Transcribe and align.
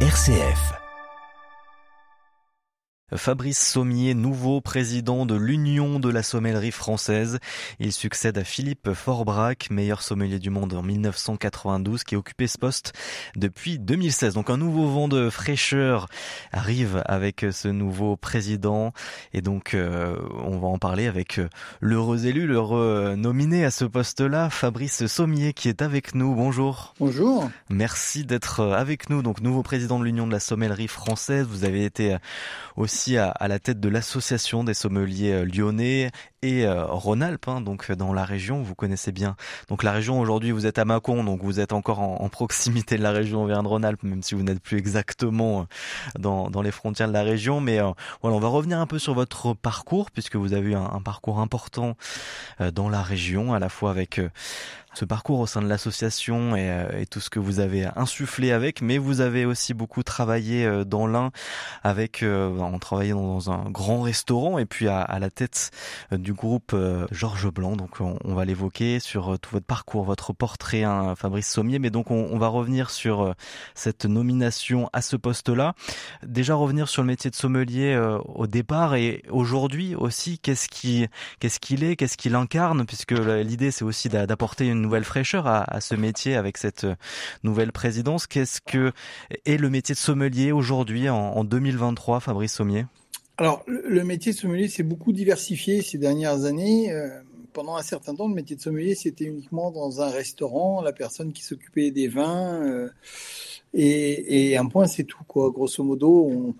RCF. 0.00 0.85
Fabrice 3.14 3.64
Sommier, 3.64 4.14
nouveau 4.14 4.60
président 4.60 5.26
de 5.26 5.36
l'Union 5.36 6.00
de 6.00 6.10
la 6.10 6.24
sommellerie 6.24 6.72
française. 6.72 7.38
Il 7.78 7.92
succède 7.92 8.36
à 8.36 8.42
Philippe 8.42 8.94
Forbrac, 8.94 9.70
meilleur 9.70 10.02
sommelier 10.02 10.40
du 10.40 10.50
monde 10.50 10.74
en 10.74 10.82
1992, 10.82 12.02
qui 12.02 12.16
a 12.16 12.18
occupé 12.18 12.48
ce 12.48 12.58
poste 12.58 12.94
depuis 13.36 13.78
2016. 13.78 14.34
Donc 14.34 14.50
un 14.50 14.56
nouveau 14.56 14.88
vent 14.88 15.06
de 15.06 15.30
fraîcheur 15.30 16.08
arrive 16.50 17.04
avec 17.06 17.46
ce 17.52 17.68
nouveau 17.68 18.16
président. 18.16 18.92
Et 19.32 19.40
donc 19.40 19.74
euh, 19.74 20.16
on 20.42 20.58
va 20.58 20.66
en 20.66 20.78
parler 20.78 21.06
avec 21.06 21.38
euh, 21.38 21.48
l'heureux 21.80 22.26
élu, 22.26 22.48
l'heureux 22.48 23.14
nominé 23.16 23.64
à 23.64 23.70
ce 23.70 23.84
poste-là, 23.84 24.50
Fabrice 24.50 25.06
Sommier, 25.06 25.52
qui 25.52 25.68
est 25.68 25.80
avec 25.80 26.16
nous. 26.16 26.34
Bonjour. 26.34 26.92
Bonjour. 26.98 27.48
Merci 27.70 28.24
d'être 28.24 28.64
avec 28.64 29.10
nous. 29.10 29.22
Donc 29.22 29.42
nouveau 29.42 29.62
président 29.62 30.00
de 30.00 30.04
l'Union 30.04 30.26
de 30.26 30.32
la 30.32 30.40
sommellerie 30.40 30.88
française. 30.88 31.46
Vous 31.48 31.62
avez 31.64 31.84
été 31.84 32.16
aussi 32.74 32.95
à, 33.16 33.48
la 33.48 33.58
tête 33.58 33.80
de 33.80 33.88
l'association 33.88 34.64
des 34.64 34.74
sommeliers 34.74 35.32
euh, 35.32 35.44
lyonnais 35.44 36.10
et 36.42 36.64
euh, 36.64 36.84
Rhône-Alpes, 36.86 37.48
hein, 37.48 37.60
donc 37.60 37.90
dans 37.92 38.12
la 38.12 38.24
région, 38.24 38.62
vous 38.62 38.74
connaissez 38.74 39.12
bien. 39.12 39.36
Donc 39.68 39.82
la 39.82 39.92
région 39.92 40.18
aujourd'hui, 40.20 40.50
vous 40.50 40.66
êtes 40.66 40.78
à 40.78 40.84
Mâcon, 40.84 41.22
donc 41.24 41.42
vous 41.42 41.60
êtes 41.60 41.72
encore 41.72 42.00
en, 42.00 42.28
proximité 42.28 42.96
de 42.96 43.02
la 43.02 43.10
région 43.10 43.44
Auvergne-Rhône-Alpes, 43.44 44.02
même 44.02 44.22
si 44.22 44.34
vous 44.34 44.42
n'êtes 44.42 44.60
plus 44.60 44.78
exactement 44.78 45.66
euh, 46.16 46.18
dans, 46.18 46.62
les 46.62 46.70
frontières 46.70 47.08
de 47.08 47.12
la 47.12 47.22
région. 47.22 47.60
Mais 47.60 47.78
voilà, 48.22 48.36
on 48.36 48.40
va 48.40 48.48
revenir 48.48 48.80
un 48.80 48.86
peu 48.86 48.98
sur 48.98 49.14
votre 49.14 49.54
parcours, 49.54 50.10
puisque 50.10 50.36
vous 50.36 50.54
avez 50.54 50.70
eu 50.70 50.74
un 50.74 51.00
parcours 51.02 51.40
important 51.40 51.96
dans 52.72 52.88
la 52.88 53.02
région, 53.02 53.54
à 53.54 53.58
la 53.58 53.68
fois 53.68 53.90
avec 53.90 54.20
ce 54.96 55.04
parcours 55.04 55.40
au 55.40 55.46
sein 55.46 55.60
de 55.60 55.68
l'association 55.68 56.56
et, 56.56 56.70
euh, 56.70 57.00
et, 57.00 57.06
tout 57.06 57.20
ce 57.20 57.28
que 57.28 57.38
vous 57.38 57.60
avez 57.60 57.86
insufflé 57.96 58.50
avec, 58.50 58.80
mais 58.80 58.96
vous 58.96 59.20
avez 59.20 59.44
aussi 59.44 59.74
beaucoup 59.74 60.02
travaillé 60.02 60.64
euh, 60.64 60.84
dans 60.84 61.06
l'un 61.06 61.32
avec, 61.82 62.22
euh, 62.22 62.58
en 62.58 62.78
travaillant 62.78 63.20
dans 63.20 63.50
un 63.50 63.68
grand 63.70 64.00
restaurant 64.00 64.58
et 64.58 64.64
puis 64.64 64.88
à, 64.88 65.02
à 65.02 65.18
la 65.18 65.28
tête 65.28 65.70
du 66.12 66.32
groupe 66.32 66.74
Georges 67.10 67.52
Blanc. 67.52 67.76
Donc 67.76 68.00
on, 68.00 68.18
on 68.24 68.34
va 68.34 68.44
l'évoquer 68.44 68.98
sur 68.98 69.38
tout 69.38 69.50
votre 69.52 69.66
parcours, 69.66 70.04
votre 70.04 70.32
portrait, 70.32 70.82
hein, 70.82 71.14
Fabrice 71.14 71.50
Sommier. 71.50 71.78
Mais 71.78 71.90
donc 71.90 72.10
on, 72.10 72.28
on, 72.32 72.38
va 72.38 72.48
revenir 72.48 72.90
sur 72.90 73.34
cette 73.74 74.06
nomination 74.06 74.88
à 74.92 75.02
ce 75.02 75.16
poste-là. 75.16 75.74
Déjà 76.26 76.54
revenir 76.54 76.88
sur 76.88 77.02
le 77.02 77.08
métier 77.08 77.30
de 77.30 77.36
sommelier 77.36 77.96
au 78.24 78.46
départ 78.46 78.94
et 78.94 79.22
aujourd'hui 79.30 79.94
aussi. 79.94 80.38
Qu'est-ce 80.38 80.68
qui, 80.68 81.06
qu'est-ce 81.40 81.60
qu'il 81.60 81.84
est, 81.84 81.96
qu'est-ce 81.96 82.16
qu'il 82.16 82.34
incarne, 82.34 82.86
puisque 82.86 83.12
l'idée 83.12 83.70
c'est 83.70 83.84
aussi 83.84 84.08
d'apporter 84.08 84.66
une 84.66 84.85
nouvelle 84.86 85.04
fraîcheur 85.04 85.46
à, 85.46 85.80
ce 85.80 85.94
métier 85.94 86.36
avec 86.36 86.56
cette 86.56 86.84
euh, 86.84 86.94
nouvelle 87.42 87.72
présidence. 87.72 88.26
Qu'est-ce 88.26 88.60
que 88.60 88.92
est 89.44 89.56
le 89.56 89.68
métier 89.68 89.94
de 89.94 89.98
sommelier 89.98 90.52
aujourd'hui 90.52 91.08
en, 91.08 91.44
2023, 91.44 92.20
Fabrice 92.20 92.54
Sommier? 92.54 92.86
Alors, 93.36 93.62
le 93.66 94.04
métier 94.04 94.32
de 94.32 94.36
sommelier 94.38 94.68
s'est 94.68 94.84
beaucoup 94.84 95.12
diversifié 95.12 95.82
ces 95.82 95.98
dernières 95.98 96.44
années. 96.44 96.92
Euh, 96.92 97.08
pendant 97.52 97.76
un 97.76 97.82
certain 97.82 98.14
temps, 98.14 98.28
le 98.28 98.34
métier 98.34 98.54
de 98.54 98.60
sommelier, 98.60 98.94
c'était 98.94 99.24
uniquement 99.24 99.70
dans 99.70 100.00
un 100.00 100.10
restaurant, 100.10 100.82
la 100.82 100.92
personne 100.92 101.32
qui 101.32 101.42
s'occupait 101.42 101.90
des 101.90 102.08
vins. 102.08 102.62
Euh, 102.62 102.88
et, 103.74 104.56
un 104.56 104.66
point, 104.66 104.86
c'est 104.86 105.04
tout. 105.04 105.24
Quoi. 105.26 105.50
Grosso 105.50 105.82
modo, 105.82 106.54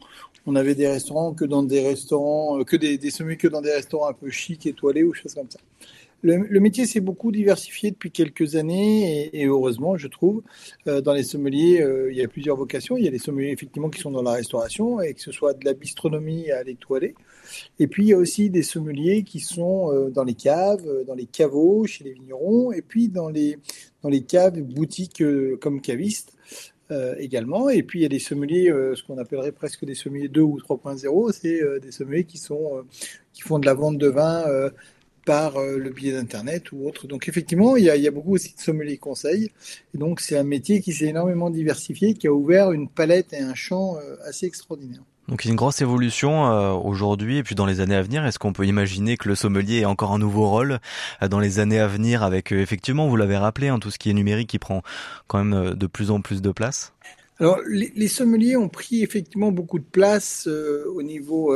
on, 0.46 0.56
avait 0.56 0.74
des 0.74 0.88
restaurants 0.88 1.32
que 1.32 1.44
dans 1.44 1.62
des 1.62 1.80
restaurants, 1.86 2.62
que 2.64 2.76
des, 2.76 2.98
des 2.98 3.10
que 3.10 3.48
dans 3.48 3.62
des 3.62 3.72
restaurants 3.72 4.08
un 4.08 4.12
peu 4.12 4.30
chics, 4.30 4.66
étoilés 4.66 5.04
ou 5.04 5.14
choses 5.14 5.34
comme 5.34 5.50
ça. 5.50 5.60
Le, 6.26 6.58
métier 6.58 6.86
s'est 6.86 7.00
beaucoup 7.00 7.30
diversifié 7.30 7.92
depuis 7.92 8.10
quelques 8.10 8.56
années 8.56 9.30
et, 9.32 9.46
heureusement, 9.46 9.96
je 9.96 10.08
trouve. 10.08 10.42
Euh, 10.88 11.00
dans 11.00 11.12
les 11.12 11.22
sommeliers, 11.22 11.80
euh, 11.80 12.10
il 12.10 12.18
y 12.18 12.24
a 12.24 12.26
plusieurs 12.26 12.56
vocations. 12.56 12.96
Il 12.96 13.04
y 13.04 13.08
a 13.08 13.12
les 13.12 13.20
sommeliers 13.20 13.52
effectivement 13.52 13.88
qui 13.90 14.00
sont 14.00 14.10
dans 14.10 14.22
la 14.22 14.32
restauration 14.32 15.00
et 15.00 15.14
que 15.14 15.20
ce 15.20 15.30
soit 15.30 15.54
de 15.54 15.64
la 15.64 15.72
bistronomie 15.72 16.50
à 16.50 16.64
l'étoilé. 16.64 17.14
Et 17.78 17.86
puis 17.86 18.06
il 18.06 18.08
y 18.08 18.12
a 18.12 18.16
aussi 18.16 18.50
des 18.50 18.64
sommeliers 18.64 19.22
qui 19.22 19.38
sont 19.38 19.92
euh, 19.92 20.10
dans 20.10 20.24
les 20.24 20.34
caves, 20.34 20.84
dans 21.06 21.14
les 21.14 21.26
caveaux, 21.26 21.86
chez 21.86 22.02
les 22.02 22.12
vignerons, 22.12 22.72
et 22.72 22.82
puis 22.82 23.08
dans 23.08 23.28
les 23.28 23.58
dans 24.02 24.08
les 24.08 24.22
caves, 24.22 24.60
boutiques 24.60 25.22
comme 25.60 25.80
cavistes. 25.80 26.32
également. 27.18 27.68
Et 27.68 27.82
puis 27.82 28.00
il 28.00 28.02
y 28.02 28.06
a 28.06 28.08
des 28.08 28.20
sommeliers, 28.20 28.72
ce 28.94 29.02
qu'on 29.02 29.18
appellerait 29.18 29.52
presque 29.52 29.84
des 29.84 29.94
sommeliers 29.94 30.28
2 30.28 30.40
ou 30.40 30.58
3.0, 30.58 31.32
c'est 31.32 31.80
des 31.80 31.90
sommeliers 31.90 32.24
qui 32.24 32.38
sont 32.38 32.84
qui 33.32 33.42
font 33.42 33.58
de 33.58 33.66
la 33.66 33.74
vente 33.74 33.98
de 33.98 34.06
vin 34.06 34.44
par 35.26 35.56
euh, 35.56 35.76
le 35.76 35.90
biais 35.90 36.12
d'Internet 36.12 36.72
ou 36.72 36.88
autre. 36.88 37.06
Donc 37.06 37.28
effectivement, 37.28 37.76
il 37.76 37.84
y, 37.84 37.90
a, 37.90 38.10
beaucoup 38.10 38.34
aussi 38.34 38.54
de 38.54 38.60
sommeliers 38.60 38.96
conseils. 38.96 39.50
Et 39.94 39.98
donc 39.98 40.20
c'est 40.20 40.38
un 40.38 40.44
métier 40.44 40.80
qui 40.80 40.94
s'est 40.94 41.06
énormément 41.06 41.50
diversifié, 41.50 42.14
qui 42.14 42.28
a 42.28 42.32
ouvert 42.32 42.72
une 42.72 42.88
palette 42.88 43.34
et 43.34 43.40
un 43.40 43.54
champ 43.54 43.96
euh, 43.96 44.16
assez 44.24 44.46
extraordinaire. 44.46 45.02
Donc 45.28 45.44
il 45.44 45.48
y 45.48 45.50
a 45.50 45.52
une 45.52 45.56
grosse 45.56 45.82
évolution 45.82 46.46
euh, 46.46 46.70
aujourd'hui 46.70 47.38
et 47.38 47.42
puis 47.42 47.56
dans 47.56 47.66
les 47.66 47.80
années 47.80 47.96
à 47.96 48.02
venir. 48.02 48.24
Est-ce 48.24 48.38
qu'on 48.38 48.52
peut 48.52 48.66
imaginer 48.66 49.16
que 49.16 49.28
le 49.28 49.34
sommelier 49.34 49.80
ait 49.80 49.84
encore 49.84 50.12
un 50.12 50.20
nouveau 50.20 50.48
rôle 50.48 50.78
dans 51.28 51.40
les 51.40 51.58
années 51.58 51.80
à 51.80 51.88
venir 51.88 52.22
avec 52.22 52.52
effectivement, 52.52 53.08
vous 53.08 53.16
l'avez 53.16 53.36
rappelé, 53.36 53.66
hein, 53.66 53.80
tout 53.80 53.90
ce 53.90 53.98
qui 53.98 54.08
est 54.08 54.14
numérique 54.14 54.48
qui 54.48 54.60
prend 54.60 54.82
quand 55.26 55.42
même 55.42 55.74
de 55.74 55.86
plus 55.88 56.12
en 56.12 56.20
plus 56.20 56.40
de 56.40 56.52
place? 56.52 56.92
Alors, 57.38 57.58
les, 57.66 58.08
sommeliers 58.08 58.56
ont 58.56 58.70
pris 58.70 59.02
effectivement 59.02 59.52
beaucoup 59.52 59.78
de 59.78 59.84
place 59.84 60.46
au 60.46 61.02
niveau 61.02 61.52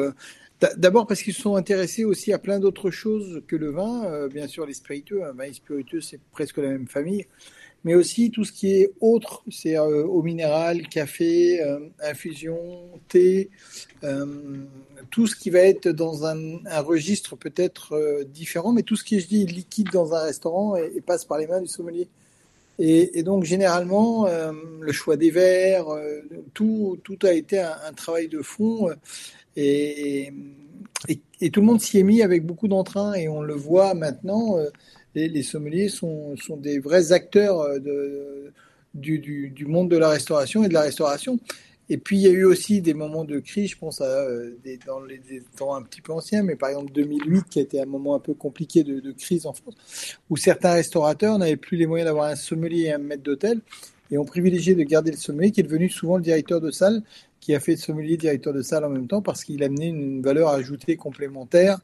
D'abord 0.77 1.07
parce 1.07 1.23
qu'ils 1.23 1.33
se 1.33 1.41
sont 1.41 1.57
intéressés 1.57 2.05
aussi 2.05 2.35
à 2.35 2.39
plein 2.39 2.59
d'autres 2.59 2.91
choses 2.91 3.43
que 3.49 3.57
le 3.57 3.71
vin, 3.71 4.05
euh, 4.05 4.29
bien 4.29 4.47
sûr 4.47 4.67
les 4.67 4.75
spiritueux, 4.75 5.25
un 5.25 5.33
vin 5.33 5.45
et 5.45 5.55
spiritueux 5.55 6.03
c'est 6.03 6.21
presque 6.33 6.59
la 6.59 6.69
même 6.69 6.87
famille, 6.87 7.27
mais 7.85 7.95
aussi 7.95 8.31
tout 8.31 8.45
ce 8.45 8.53
qui 8.53 8.73
est 8.73 8.93
autre, 9.01 9.43
c'est 9.51 9.79
euh, 9.79 10.05
eau 10.05 10.21
minérale, 10.23 10.87
café, 10.89 11.63
euh, 11.63 11.79
infusion, 12.03 12.61
thé, 13.09 13.49
tout 15.11 15.27
ce 15.27 15.35
qui 15.35 15.49
va 15.49 15.61
être 15.61 15.89
dans 15.89 16.27
un, 16.27 16.61
registre 16.83 17.37
peut-être 17.37 18.25
différent, 18.25 18.73
mais 18.73 18.83
tout 18.83 18.97
ce 18.97 19.05
qui 19.05 19.17
est, 19.17 19.51
liquide 19.51 19.89
dans 19.93 20.13
un 20.15 20.23
restaurant 20.25 20.77
et, 20.77 21.01
passe 21.01 21.25
par 21.25 21.39
les 21.39 21.47
mains 21.47 21.61
du 21.61 21.69
sommelier. 21.69 22.09
Et, 22.79 23.23
donc 23.23 23.45
généralement, 23.45 24.27
le 24.81 24.93
choix 24.93 25.17
des 25.17 25.31
verres, 25.31 25.89
tout, 26.55 26.99
tout 27.05 27.19
a 27.25 27.33
été 27.33 27.61
un 27.61 27.93
travail 27.95 28.29
de 28.29 28.41
fond. 28.41 28.91
Et, 29.61 30.33
tout 31.53 31.61
le 31.61 31.67
monde 31.67 31.81
s'y 31.81 31.99
est 31.99 32.03
mis 32.03 32.23
avec 32.23 32.45
beaucoup 32.45 32.69
d'entrain 32.69 33.15
et 33.15 33.29
on 33.29 33.41
le 33.41 33.55
voit 33.55 33.95
maintenant, 33.95 34.59
euh, 34.59 34.67
les, 35.15 35.43
sommeliers 35.43 35.89
sont, 35.89 36.37
des 36.59 36.79
vrais 36.79 37.13
acteurs 37.13 37.61
euh, 37.61 38.51
du, 38.95 39.67
monde 39.67 39.91
de 39.91 39.97
la 39.97 40.11
restauration 40.11 40.63
et 40.65 40.69
de 40.69 40.75
la 40.75 40.83
restauration. 40.83 41.39
Et 41.89 41.97
puis 41.97 42.19
il 42.19 42.23
y 42.23 42.29
a 42.29 42.31
eu 42.31 42.45
aussi 42.45 42.81
des 42.81 42.95
moments 42.95 43.25
de 43.25 43.41
crise, 43.41 43.71
je 43.71 43.79
pense 43.79 44.01
à 44.01 44.05
euh, 44.05 44.57
des, 44.63 44.79
dans 44.87 45.01
les 45.01 45.21
temps 45.57 45.75
un 45.75 45.83
petit 45.83 46.01
peu 46.01 46.13
anciens, 46.13 46.45
mais 46.45 46.55
par 46.55 46.69
exemple 46.69 46.93
2008 46.93 47.45
qui 47.51 47.59
a 47.59 47.63
été 47.63 47.81
un 47.81 47.87
moment 47.87 48.15
un 48.15 48.21
peu 48.21 48.35
compliqué 48.35 48.85
de, 48.85 49.01
de 49.01 49.11
crise 49.11 49.47
en 49.47 49.53
France, 49.53 49.75
où 50.29 50.37
certains 50.37 50.75
restaurateurs 50.75 51.37
n'avaient 51.39 51.57
plus 51.57 51.77
les 51.77 51.87
moyens 51.87 52.07
d'avoir 52.07 52.27
un 52.27 52.37
sommelier 52.37 52.83
et 52.83 52.93
un 52.93 52.99
maître 52.99 53.25
d'hôtel 53.25 53.61
et 54.13 54.19
ont 54.19 54.25
privilégié 54.25 54.75
de 54.75 54.83
garder 54.83 55.11
le 55.11 55.17
sommelier 55.17 55.51
qui 55.51 55.61
est 55.61 55.65
devenu 55.65 55.89
souvent 55.89 56.17
le 56.17 56.23
directeur 56.23 56.61
de 56.61 56.71
salle 56.71 57.03
qui 57.41 57.55
a 57.55 57.61
fait 57.61 57.77
sommelier 57.77 58.17
directeur 58.17 58.53
de 58.53 58.63
salle 58.63 58.85
en 58.85 58.91
même 58.91 59.09
temps 59.09 59.23
parce 59.23 59.45
qu'il 59.45 59.63
amenait 59.63 59.89
une 59.89 60.23
valeur 60.23 60.51
ajoutée 60.51 60.97
complémentaire 60.97 61.81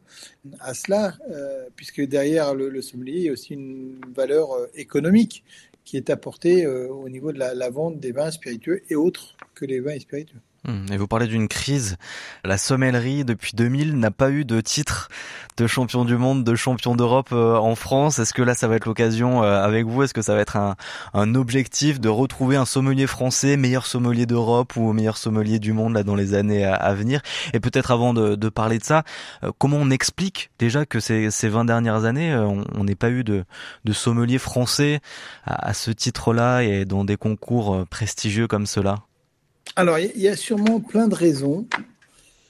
à 0.61 0.75
cela, 0.75 1.17
euh, 1.31 1.67
puisque 1.75 2.03
derrière 2.03 2.55
le, 2.55 2.83
sommelier, 2.83 3.17
il 3.17 3.23
y 3.23 3.29
a 3.29 3.33
aussi 3.33 3.55
une 3.55 3.99
valeur 4.15 4.53
euh, 4.53 4.67
économique 4.75 5.45
qui 5.85 5.97
est 5.97 6.11
apportée 6.11 6.67
euh, 6.67 6.89
au 6.89 7.09
niveau 7.09 7.33
de 7.33 7.39
la, 7.39 7.71
vente 7.71 7.99
des 7.99 8.13
vins 8.13 8.31
spiritueux 8.31 8.83
et 8.91 8.97
autres 8.97 9.37
que 9.55 9.65
les 9.65 9.81
vins 9.81 9.99
spiritueux. 9.99 10.41
Hum, 10.69 10.85
et 10.91 10.97
vous 10.97 11.07
parlez 11.07 11.29
d'une 11.29 11.47
crise. 11.47 11.97
La 12.45 12.59
sommellerie, 12.59 13.25
depuis 13.25 13.53
2000, 13.55 13.97
n'a 13.99 14.11
pas 14.11 14.31
eu 14.31 14.45
de 14.45 14.61
titre 14.61 15.09
de 15.57 15.67
champion 15.69 16.05
du 16.05 16.17
monde, 16.17 16.43
de 16.43 16.55
champion 16.57 16.97
d'Europe 16.97 17.29
euh, 17.33 17.57
en 17.57 17.77
France. 17.77 18.19
Est-ce 18.19 18.35
que 18.35 18.43
là, 18.43 18.55
ça 18.55 18.67
va 18.67 18.75
être 18.75 18.87
l'occasion 18.87 19.45
euh, 19.45 19.63
avec 19.63 19.87
vous? 19.87 20.03
Est-ce 20.03 20.13
que 20.13 20.23
ça 20.23 20.35
va 20.35 20.41
être 20.41 20.57
un, 20.57 21.35
objectif 21.37 22.01
de 22.01 22.09
retrouver 22.09 22.57
un 22.57 22.65
sommelier 22.65 23.07
français, 23.07 23.57
meilleur 23.57 23.87
sommelier 23.87 24.27
d'Europe 24.27 24.77
ou 24.77 24.93
meilleur 24.93 25.17
sommelier 25.19 25.61
du 25.61 25.73
monde 25.73 25.95
là 25.95 26.03
dans 26.03 26.17
les 26.17 26.35
années 26.35 26.65
à, 26.65 26.95
venir? 26.95 27.21
Et 27.53 27.61
peut-être 27.61 27.93
avant 27.93 28.13
de, 28.13 28.35
de, 28.35 28.49
parler 28.49 28.79
de 28.79 28.85
ça, 28.85 29.05
euh, 29.45 29.53
comment 29.59 29.77
on 29.77 29.91
explique 29.91 30.51
déjà 30.59 30.85
que 30.85 30.99
ces, 30.99 31.31
ces 31.31 31.49
20 31.49 31.67
dernières 31.67 32.05
années, 32.05 32.35
on 32.35 32.85
n'ait 32.85 32.95
pas 32.97 33.11
eu 33.11 33.23
de, 33.23 33.45
de 33.85 33.93
sommelier 33.93 34.39
français 34.39 35.01
à, 35.45 35.69
à 35.69 35.75
ce 35.75 35.91
titre-là 35.93 36.63
et 36.63 36.85
dans 36.85 37.05
des 37.05 37.17
concours 37.17 37.87
prestigieux 37.89 38.49
comme 38.49 38.67
cela? 38.67 39.06
Alors, 39.75 39.99
il 39.99 40.21
y 40.21 40.29
a 40.29 40.37
sûrement 40.37 40.81
plein 40.81 41.09
de 41.09 41.15
raisons. 41.15 41.67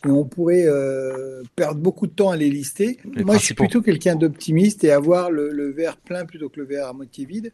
Et 0.05 0.11
on 0.11 0.25
pourrait 0.25 0.67
euh, 0.67 1.43
perdre 1.57 1.81
beaucoup 1.81 2.07
de 2.07 2.13
temps 2.13 2.31
à 2.31 2.37
les 2.37 2.51
lister. 2.51 2.99
Moi, 3.05 3.39
je 3.39 3.45
suis 3.45 3.55
plutôt 3.55 3.83
quelqu'un 3.83 4.15
d'optimiste 4.15 4.85
et 4.85 4.93
avoir 4.93 5.31
le, 5.31 5.51
le, 5.51 5.71
verre 5.71 5.97
plein 5.97 6.25
plutôt 6.25 6.49
que 6.49 6.61
le 6.61 6.67
verre 6.67 6.87
à 6.87 6.93
moitié 6.93 7.25
vide. 7.25 7.53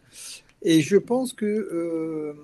Et 0.63 0.83
je 0.83 0.97
pense 0.97 1.33
que 1.33 1.47
euh, 1.47 2.35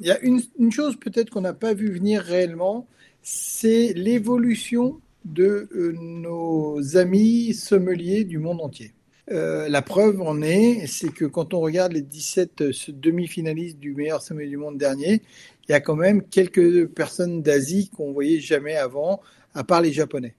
il 0.00 0.06
y 0.06 0.10
a 0.10 0.20
une, 0.20 0.42
une 0.58 0.72
chose 0.72 0.96
peut-être 0.96 1.30
qu'on 1.30 1.40
n'a 1.40 1.54
pas 1.54 1.72
vu 1.72 1.90
venir 1.90 2.22
réellement, 2.22 2.86
c'est 3.22 3.92
l'évolution 3.94 5.00
de 5.24 5.68
euh, 5.74 5.92
nos 5.98 6.96
amis 6.96 7.54
sommeliers 7.54 8.24
du 8.24 8.38
monde 8.38 8.60
entier. 8.60 8.92
Euh, 9.30 9.68
la 9.68 9.82
preuve 9.82 10.20
en 10.22 10.40
est, 10.42 10.86
c'est 10.86 11.12
que 11.12 11.24
quand 11.24 11.52
on 11.54 11.60
regarde 11.60 11.92
les 11.92 12.02
17 12.02 12.62
demi-finalistes 12.88 13.78
du 13.78 13.94
meilleur 13.94 14.22
sommet 14.22 14.46
du 14.46 14.56
monde 14.56 14.78
dernier, 14.78 15.22
il 15.68 15.72
y 15.72 15.74
a 15.74 15.80
quand 15.80 15.96
même 15.96 16.22
quelques 16.22 16.86
personnes 16.86 17.42
d'Asie 17.42 17.90
qu'on 17.96 18.12
voyait 18.12 18.40
jamais 18.40 18.76
avant, 18.76 19.20
à 19.54 19.64
part 19.64 19.80
les 19.80 19.92
Japonais. 19.92 20.34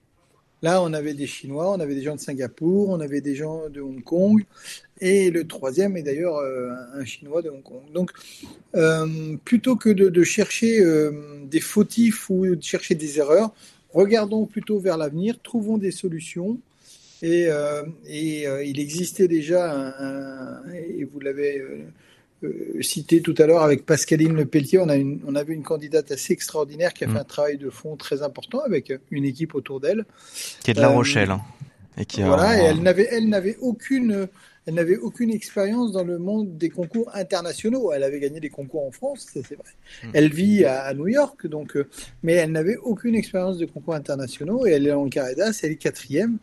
Là, 0.60 0.82
on 0.82 0.92
avait 0.92 1.14
des 1.14 1.26
Chinois, 1.26 1.70
on 1.70 1.78
avait 1.78 1.94
des 1.94 2.02
gens 2.02 2.16
de 2.16 2.20
Singapour, 2.20 2.88
on 2.88 2.98
avait 2.98 3.20
des 3.20 3.36
gens 3.36 3.68
de 3.68 3.80
Hong 3.80 4.02
Kong, 4.02 4.44
et 5.00 5.30
le 5.30 5.46
troisième 5.46 5.96
est 5.96 6.02
d'ailleurs 6.02 6.36
euh, 6.38 6.70
un 6.94 7.04
Chinois 7.04 7.42
de 7.42 7.50
Hong 7.50 7.62
Kong. 7.62 7.82
Donc, 7.94 8.10
euh, 8.74 9.36
plutôt 9.44 9.76
que 9.76 9.88
de, 9.88 10.22
chercher 10.24 10.80
euh, 10.80 11.12
des 11.44 11.60
fautifs 11.60 12.28
ou 12.28 12.56
de 12.56 12.62
chercher 12.62 12.96
des 12.96 13.20
erreurs, 13.20 13.52
regardons 13.92 14.46
plutôt 14.46 14.80
vers 14.80 14.96
l'avenir, 14.96 15.38
trouvons 15.42 15.78
des 15.78 15.92
solutions. 15.92 16.58
Et, 17.22 17.48
et 18.06 18.46
il 18.64 18.78
existait 18.78 19.28
déjà, 19.28 19.72
un, 19.72 20.62
et 20.72 21.04
vous 21.04 21.20
l'avez 21.20 21.62
euh, 22.44 22.80
cité 22.82 23.20
tout 23.20 23.34
à 23.38 23.46
l'heure 23.46 23.62
avec 23.62 23.84
Pascaline 23.84 24.32
Le 24.32 24.46
Pelletier, 24.46 24.78
on, 24.78 24.88
a 24.88 24.94
une, 24.94 25.20
on 25.26 25.34
avait 25.34 25.54
une 25.54 25.64
candidate 25.64 26.12
assez 26.12 26.32
extraordinaire 26.32 26.94
qui 26.94 27.02
a 27.02 27.08
fait 27.08 27.14
mm. 27.14 27.16
un 27.16 27.24
travail 27.24 27.58
de 27.58 27.68
fond 27.68 27.96
très 27.96 28.22
important 28.22 28.60
avec 28.60 28.92
une 29.10 29.24
équipe 29.24 29.56
autour 29.56 29.80
d'elle. 29.80 30.04
Qui 30.62 30.70
est 30.70 30.74
de 30.74 30.80
La 30.80 30.90
euh, 30.90 30.94
Rochelle. 30.94 31.32
Hein, 31.32 31.40
et 31.96 32.04
qui 32.04 32.22
voilà, 32.22 32.56
et 32.56 32.66
elle 32.66 32.80
n'avait, 32.80 33.08
elle 33.10 33.28
n'avait 33.28 33.56
aucune, 33.60 34.28
elle 34.66 34.74
n'avait 34.74 34.98
aucune 34.98 35.30
expérience 35.30 35.90
dans 35.90 36.04
le 36.04 36.18
monde 36.18 36.56
des 36.56 36.70
concours 36.70 37.10
internationaux. 37.12 37.90
Elle 37.90 38.04
avait 38.04 38.20
gagné 38.20 38.38
des 38.38 38.50
concours 38.50 38.86
en 38.86 38.92
France, 38.92 39.26
c'est 39.32 39.42
vrai. 39.56 39.74
Mm. 40.04 40.10
Elle 40.14 40.32
vit 40.32 40.64
à, 40.64 40.94
New 40.94 41.08
York, 41.08 41.44
donc, 41.48 41.76
euh, 41.76 41.88
mais 42.22 42.34
elle 42.34 42.52
n'avait 42.52 42.76
aucune 42.76 43.16
expérience 43.16 43.58
de 43.58 43.66
concours 43.66 43.94
internationaux 43.94 44.64
et 44.64 44.70
elle 44.70 44.86
est 44.86 44.92
en 44.92 45.08
Caradas, 45.08 45.58
elle 45.64 45.72
est 45.72 45.76
quatrième. 45.76 46.38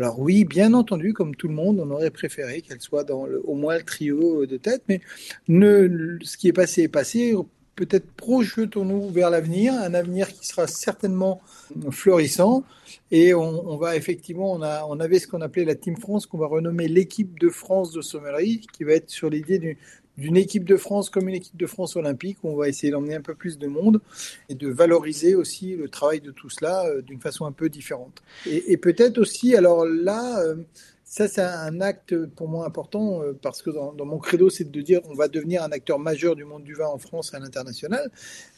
Alors 0.00 0.18
oui, 0.18 0.44
bien 0.44 0.72
entendu, 0.72 1.12
comme 1.12 1.36
tout 1.36 1.46
le 1.46 1.52
monde, 1.52 1.78
on 1.78 1.90
aurait 1.90 2.10
préféré 2.10 2.62
qu'elle 2.62 2.80
soit 2.80 3.04
dans 3.04 3.26
le, 3.26 3.42
au 3.44 3.54
moins 3.54 3.76
le 3.76 3.82
trio 3.82 4.46
de 4.46 4.56
tête, 4.56 4.82
mais 4.88 5.02
ce 5.46 6.36
qui 6.38 6.48
est 6.48 6.54
passé 6.54 6.84
est 6.84 6.88
passé. 6.88 7.34
Peut-être 7.76 8.10
projetons-nous 8.12 9.10
vers 9.10 9.28
l'avenir, 9.28 9.74
un 9.74 9.92
avenir 9.92 10.28
qui 10.32 10.46
sera 10.46 10.66
certainement 10.66 11.42
florissant. 11.90 12.64
Et 13.10 13.34
on, 13.34 13.76
va 13.76 13.94
effectivement, 13.94 14.52
on, 14.52 15.00
avait 15.00 15.18
ce 15.18 15.26
qu'on 15.26 15.42
appelait 15.42 15.66
la 15.66 15.74
Team 15.74 15.98
France, 15.98 16.24
qu'on 16.24 16.38
va 16.38 16.46
renommer 16.46 16.88
l'équipe 16.88 17.38
de 17.38 17.50
France 17.50 17.92
de 17.92 18.00
sommellerie, 18.00 18.66
qui 18.72 18.84
va 18.84 18.92
être 18.92 19.10
sur 19.10 19.28
l'idée 19.28 19.76
d'une 20.20 20.36
équipe 20.36 20.64
de 20.64 20.76
France 20.76 21.10
comme 21.10 21.28
une 21.28 21.34
équipe 21.34 21.56
de 21.56 21.66
France 21.66 21.96
olympique. 21.96 22.38
Où 22.42 22.50
on 22.50 22.56
va 22.56 22.68
essayer 22.68 22.92
d'emmener 22.92 23.16
un 23.16 23.22
peu 23.22 23.34
plus 23.34 23.58
de 23.58 23.66
monde 23.66 24.00
et 24.48 24.54
de 24.54 24.68
valoriser 24.68 25.34
aussi 25.34 25.74
le 25.74 25.88
travail 25.88 26.20
de 26.20 26.30
tout 26.30 26.50
cela 26.50 26.84
euh, 26.86 27.02
d'une 27.02 27.20
façon 27.20 27.46
un 27.46 27.52
peu 27.52 27.68
différente. 27.68 28.22
Et, 28.46 28.76
peut-être 28.76 29.18
aussi, 29.18 29.56
alors 29.56 29.86
là, 29.86 30.40
euh, 30.40 30.56
ça 31.04 31.26
c'est 31.26 31.42
un 31.42 31.80
acte 31.80 32.14
pour 32.36 32.48
moi 32.48 32.66
important 32.66 33.22
euh, 33.22 33.32
parce 33.40 33.62
que 33.62 33.70
dans, 33.70 34.04
mon 34.04 34.18
credo 34.18 34.48
c'est 34.50 34.70
de 34.70 34.80
dire 34.80 35.00
on 35.08 35.14
va 35.14 35.28
devenir 35.28 35.62
un 35.62 35.72
acteur 35.72 35.98
majeur 35.98 36.36
du 36.36 36.44
monde 36.44 36.62
du 36.62 36.74
vin 36.74 36.86
en 36.86 36.98
France 36.98 37.32
et 37.32 37.36
à 37.36 37.40
l'international. 37.40 38.10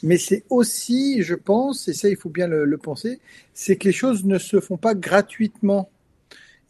Mais 0.02 0.18
c'est 0.18 0.44
aussi, 0.50 1.22
je 1.22 1.34
pense, 1.34 1.88
et 1.88 1.94
ça 1.94 2.08
il 2.08 2.16
faut 2.16 2.30
bien 2.30 2.48
le 2.48 2.78
penser, 2.78 3.20
c'est 3.54 3.76
que 3.76 3.84
les 3.84 3.94
choses 3.94 4.24
ne 4.24 4.38
se 4.38 4.60
font 4.60 4.76
pas 4.76 4.94
gratuitement 4.94 5.88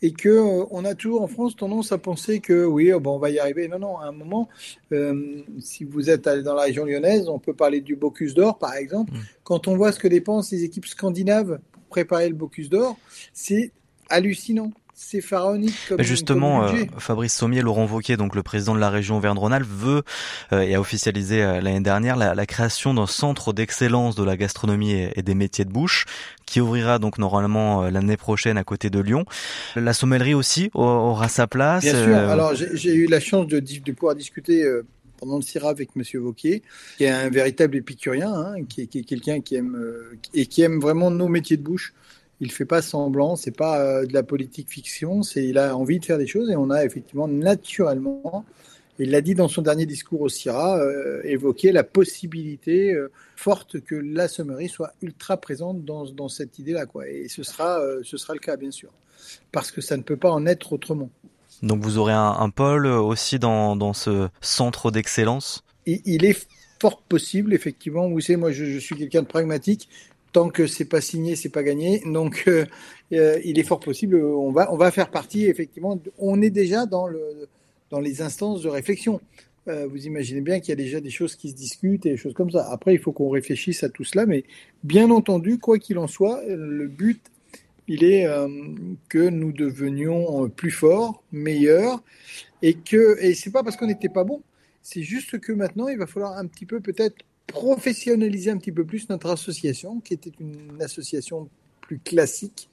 et 0.02 0.12
que 0.12 0.28
euh, 0.28 0.64
on 0.70 0.84
a 0.84 0.94
toujours 0.94 1.22
en 1.22 1.28
France 1.28 1.56
tendance 1.56 1.92
à 1.92 1.98
penser 1.98 2.40
que 2.40 2.64
oui, 2.64 2.92
bon, 3.00 3.16
on 3.16 3.18
va 3.18 3.30
y 3.30 3.38
arriver. 3.38 3.68
Non, 3.68 3.78
non, 3.78 3.98
à 3.98 4.06
un 4.06 4.12
moment, 4.12 4.48
euh, 4.92 5.42
si 5.60 5.84
vous 5.84 6.10
êtes 6.10 6.26
allé 6.26 6.42
dans 6.42 6.54
la 6.54 6.62
région 6.62 6.84
lyonnaise, 6.84 7.28
on 7.28 7.38
peut 7.38 7.54
parler 7.54 7.80
du 7.80 7.96
Bocuse 7.96 8.34
d'Or, 8.34 8.58
par 8.58 8.74
exemple. 8.74 9.12
Mm. 9.12 9.20
Quand 9.44 9.68
on 9.68 9.76
voit 9.76 9.92
ce 9.92 10.00
que 10.00 10.08
dépensent 10.08 10.54
les 10.54 10.64
équipes 10.64 10.86
scandinaves 10.86 11.60
pour 11.70 11.82
préparer 11.84 12.28
le 12.28 12.34
Bocuse 12.34 12.68
d'Or, 12.68 12.96
c'est 13.32 13.72
hallucinant 14.08 14.72
c'est 14.94 15.20
pharaonique. 15.20 15.74
Comme, 15.88 16.02
justement, 16.02 16.64
euh, 16.64 16.84
Fabrice 16.98 17.34
Sommier, 17.34 17.62
Laurent 17.62 17.86
Wauquiez, 17.86 18.16
donc 18.16 18.34
le 18.34 18.42
président 18.42 18.74
de 18.74 18.80
la 18.80 18.90
région 18.90 19.16
Auvergne-Rhône-Alpes, 19.16 19.66
veut 19.66 20.02
euh, 20.52 20.60
et 20.60 20.74
a 20.74 20.80
officialisé 20.80 21.42
euh, 21.42 21.60
l'année 21.60 21.80
dernière 21.80 22.16
la, 22.16 22.46
création 22.46 22.92
d'un 22.92 23.06
centre 23.06 23.52
d'excellence 23.52 24.14
de 24.16 24.24
la 24.24 24.36
gastronomie 24.36 24.92
et, 24.92 25.22
des 25.22 25.34
métiers 25.34 25.64
de 25.64 25.70
bouche 25.70 26.04
qui 26.44 26.60
ouvrira 26.60 26.98
donc 26.98 27.18
normalement 27.18 27.88
l'année 27.88 28.16
prochaine 28.16 28.58
à 28.58 28.64
côté 28.64 28.90
de 28.90 29.00
Lyon. 29.00 29.24
La 29.76 29.94
sommellerie 29.94 30.34
aussi 30.34 30.70
aura 30.74 31.28
sa 31.28 31.46
place. 31.46 31.84
Bien 31.84 32.04
sûr. 32.04 32.16
Alors 32.16 32.54
j'ai 32.54 32.94
eu 32.94 33.06
la 33.06 33.20
chance 33.20 33.46
de, 33.46 33.60
de 33.60 33.92
pouvoir 33.92 34.14
discuter 34.14 34.68
pendant 35.18 35.36
le 35.36 35.42
CIRA 35.42 35.70
avec 35.70 35.96
Monsieur 35.96 36.20
Vauquier, 36.20 36.62
qui 36.98 37.04
est 37.04 37.10
un 37.10 37.30
véritable 37.30 37.76
épicurien, 37.76 38.32
hein, 38.34 38.64
qui 38.68 38.82
est, 38.82 38.86
qui 38.86 38.98
est 38.98 39.04
quelqu'un 39.04 39.40
qui 39.40 39.54
aime 39.54 39.78
et 40.34 40.46
qui 40.46 40.62
aime 40.62 40.80
vraiment 40.80 41.10
nos 41.10 41.28
métiers 41.28 41.56
de 41.56 41.62
bouche 41.62 41.94
il 42.42 42.50
fait 42.50 42.64
pas 42.64 42.82
semblant, 42.82 43.36
c'est 43.36 43.56
pas 43.56 43.80
euh, 43.80 44.04
de 44.04 44.12
la 44.12 44.24
politique 44.24 44.68
fiction, 44.68 45.22
c'est 45.22 45.44
il 45.44 45.58
a 45.58 45.76
envie 45.76 46.00
de 46.00 46.04
faire 46.04 46.18
des 46.18 46.26
choses 46.26 46.50
et 46.50 46.56
on 46.56 46.70
a 46.70 46.84
effectivement 46.84 47.28
naturellement, 47.28 48.44
il 48.98 49.12
l'a 49.12 49.20
dit 49.20 49.36
dans 49.36 49.46
son 49.46 49.62
dernier 49.62 49.86
discours 49.86 50.22
au 50.22 50.28
CIRA, 50.28 50.76
euh, 50.78 51.20
évoqué 51.22 51.70
la 51.70 51.84
possibilité 51.84 52.94
euh, 52.94 53.12
forte 53.36 53.80
que 53.80 53.94
la 53.94 54.26
sommerie 54.26 54.68
soit 54.68 54.92
ultra 55.02 55.36
présente 55.36 55.84
dans, 55.84 56.04
dans 56.06 56.28
cette 56.28 56.58
idée-là, 56.58 56.84
quoi. 56.86 57.08
Et 57.08 57.28
ce 57.28 57.44
sera, 57.44 57.80
ce 58.02 58.16
sera 58.16 58.34
le 58.34 58.40
cas, 58.40 58.56
bien 58.56 58.72
sûr, 58.72 58.90
parce 59.52 59.70
que 59.70 59.80
ça 59.80 59.96
ne 59.96 60.02
peut 60.02 60.16
pas 60.16 60.30
en 60.30 60.44
être 60.44 60.72
autrement. 60.72 61.10
Donc 61.62 61.80
vous 61.80 61.96
aurez 61.98 62.12
un, 62.12 62.50
pôle 62.50 62.86
aussi 62.86 63.38
dans, 63.38 63.76
dans 63.76 63.92
ce 63.92 64.28
centre 64.40 64.90
d'excellence? 64.90 65.62
Il, 65.86 66.24
est 66.24 66.44
fort 66.80 67.02
possible, 67.02 67.54
effectivement. 67.54 68.08
Vous 68.08 68.20
savez, 68.20 68.36
moi, 68.36 68.50
je, 68.50 68.64
je 68.64 68.78
suis 68.80 68.96
quelqu'un 68.96 69.22
de 69.22 69.28
pragmatique 69.28 69.88
tant 70.32 70.48
que 70.48 70.66
c'est 70.66 70.86
pas 70.86 71.00
signé, 71.00 71.36
c'est 71.36 71.50
pas 71.50 71.62
gagné. 71.62 72.02
Donc, 72.06 72.44
euh, 72.48 72.64
euh, 73.12 73.38
il 73.44 73.58
est 73.58 73.62
fort 73.62 73.80
possible. 73.80 74.16
On 74.16 74.50
va, 74.50 74.72
on 74.72 74.76
va 74.76 74.90
faire 74.90 75.10
partie. 75.10 75.46
Effectivement, 75.46 76.00
on 76.18 76.42
est 76.42 76.50
déjà 76.50 76.86
dans 76.86 77.06
le, 77.06 77.48
dans 77.90 78.00
les 78.00 78.22
instances 78.22 78.62
de 78.62 78.68
réflexion. 78.68 79.20
Euh, 79.68 79.86
vous 79.86 80.06
imaginez 80.06 80.40
bien 80.40 80.58
qu'il 80.58 80.70
y 80.70 80.72
a 80.72 80.76
déjà 80.76 81.00
des 81.00 81.10
choses 81.10 81.36
qui 81.36 81.50
se 81.50 81.54
discutent 81.54 82.06
et 82.06 82.10
des 82.10 82.16
choses 82.16 82.34
comme 82.34 82.50
ça. 82.50 82.68
Après, 82.70 82.94
il 82.94 82.98
faut 82.98 83.12
qu'on 83.12 83.28
réfléchisse 83.28 83.84
à 83.84 83.88
tout 83.88 84.04
cela, 84.04 84.26
mais 84.26 84.44
bien 84.82 85.10
entendu, 85.10 85.58
quoi 85.58 85.78
qu'il 85.78 85.98
en 85.98 86.08
soit, 86.08 86.42
le 86.48 86.88
but, 86.88 87.20
il 87.86 88.02
est 88.02 88.26
que 89.08 89.28
nous 89.28 89.52
devenions 89.52 90.48
plus 90.48 90.72
forts, 90.72 91.22
meilleurs, 91.30 92.02
et 92.62 92.74
que, 92.74 93.16
et 93.20 93.34
c'est 93.34 93.50
pas 93.52 93.62
parce 93.62 93.76
qu'on 93.76 93.86
n'était 93.86 94.08
pas 94.08 94.24
bon, 94.24 94.42
c'est 94.82 95.02
juste 95.02 95.38
que 95.38 95.52
maintenant, 95.52 95.86
il 95.86 95.98
va 95.98 96.08
falloir 96.08 96.36
un 96.36 96.46
petit 96.46 96.66
peu 96.66 96.80
peut-être 96.80 97.24
professionnaliser 97.52 98.50
un 98.50 98.56
petit 98.56 98.72
peu 98.72 98.84
plus 98.84 99.08
notre 99.08 99.30
association, 99.30 100.00
qui 100.00 100.14
était 100.14 100.32
une 100.40 100.80
association 100.80 101.48
plus 101.80 101.98
classique 101.98 102.68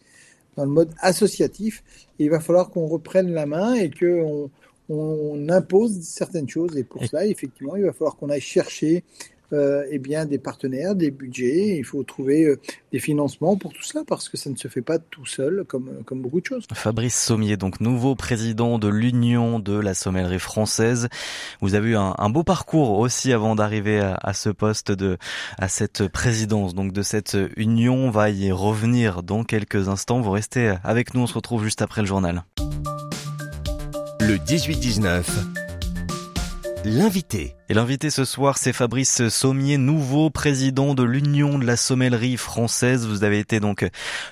dans 0.55 0.65
le 0.65 0.71
mode 0.71 0.91
associatif. 0.99 1.83
Et 2.17 2.25
il 2.25 2.29
va 2.29 2.39
falloir 2.39 2.69
qu'on 2.69 2.87
reprenne 2.87 3.31
la 3.31 3.45
main 3.45 3.75
et 3.75 3.91
qu'on 3.91 4.49
on 4.89 5.49
impose 5.49 6.01
certaines 6.01 6.49
choses. 6.49 6.75
Et 6.77 6.83
pour 6.83 7.05
cela, 7.05 7.25
effectivement, 7.25 7.75
il 7.75 7.83
va 7.83 7.93
falloir 7.93 8.15
qu'on 8.15 8.29
aille 8.29 8.41
chercher 8.41 9.03
euh, 9.53 9.83
eh 9.89 9.99
bien, 9.99 10.25
des 10.25 10.37
partenaires, 10.37 10.95
des 10.95 11.11
budgets. 11.11 11.77
Il 11.77 11.83
faut 11.83 12.03
trouver 12.03 12.45
euh, 12.45 12.59
des 12.91 12.99
financements 12.99 13.57
pour 13.57 13.73
tout 13.73 13.83
cela 13.83 14.03
parce 14.07 14.29
que 14.29 14.37
ça 14.37 14.49
ne 14.49 14.55
se 14.55 14.67
fait 14.67 14.81
pas 14.81 14.99
tout 14.99 15.25
seul 15.25 15.63
comme, 15.67 16.03
comme 16.05 16.21
beaucoup 16.21 16.41
de 16.41 16.45
choses. 16.45 16.65
Fabrice 16.73 17.19
Sommier, 17.19 17.57
donc 17.57 17.79
nouveau 17.79 18.15
président 18.15 18.79
de 18.79 18.87
l'Union 18.87 19.59
de 19.59 19.73
la 19.73 19.93
sommellerie 19.93 20.39
française. 20.39 21.09
Vous 21.61 21.75
avez 21.75 21.91
eu 21.91 21.95
un, 21.95 22.15
un 22.17 22.29
beau 22.29 22.43
parcours 22.43 22.99
aussi 22.99 23.33
avant 23.33 23.55
d'arriver 23.55 23.99
à, 23.99 24.15
à, 24.15 24.33
ce 24.33 24.49
poste 24.49 24.91
de, 24.91 25.17
à 25.57 25.67
cette 25.67 26.07
présidence, 26.07 26.75
donc 26.75 26.93
de 26.93 27.01
cette 27.01 27.37
union. 27.57 27.95
On 27.95 28.11
va 28.11 28.29
y 28.29 28.51
revenir 28.51 29.23
dans 29.23 29.43
quelques 29.43 29.89
instants. 29.89 30.21
Vous 30.21 30.31
restez 30.31 30.75
avec 30.83 31.13
nous. 31.13 31.21
On 31.21 31.27
se 31.27 31.33
retrouve 31.33 31.63
juste 31.63 31.81
après 31.81 32.01
le 32.01 32.07
journal. 32.07 32.43
Le 34.21 34.35
18-19. 34.35 35.23
L'invité. 36.85 37.55
Et 37.71 37.75
l'invité 37.75 38.09
ce 38.09 38.25
soir, 38.25 38.57
c'est 38.57 38.73
Fabrice 38.73 39.27
Sommier, 39.29 39.77
nouveau 39.77 40.31
président 40.31 40.95
de 40.95 41.03
l'Union 41.03 41.59
de 41.59 41.67
la 41.67 41.77
sommellerie 41.77 42.35
française. 42.35 43.05
Vous 43.05 43.23
avez 43.23 43.37
été 43.37 43.59
donc 43.59 43.87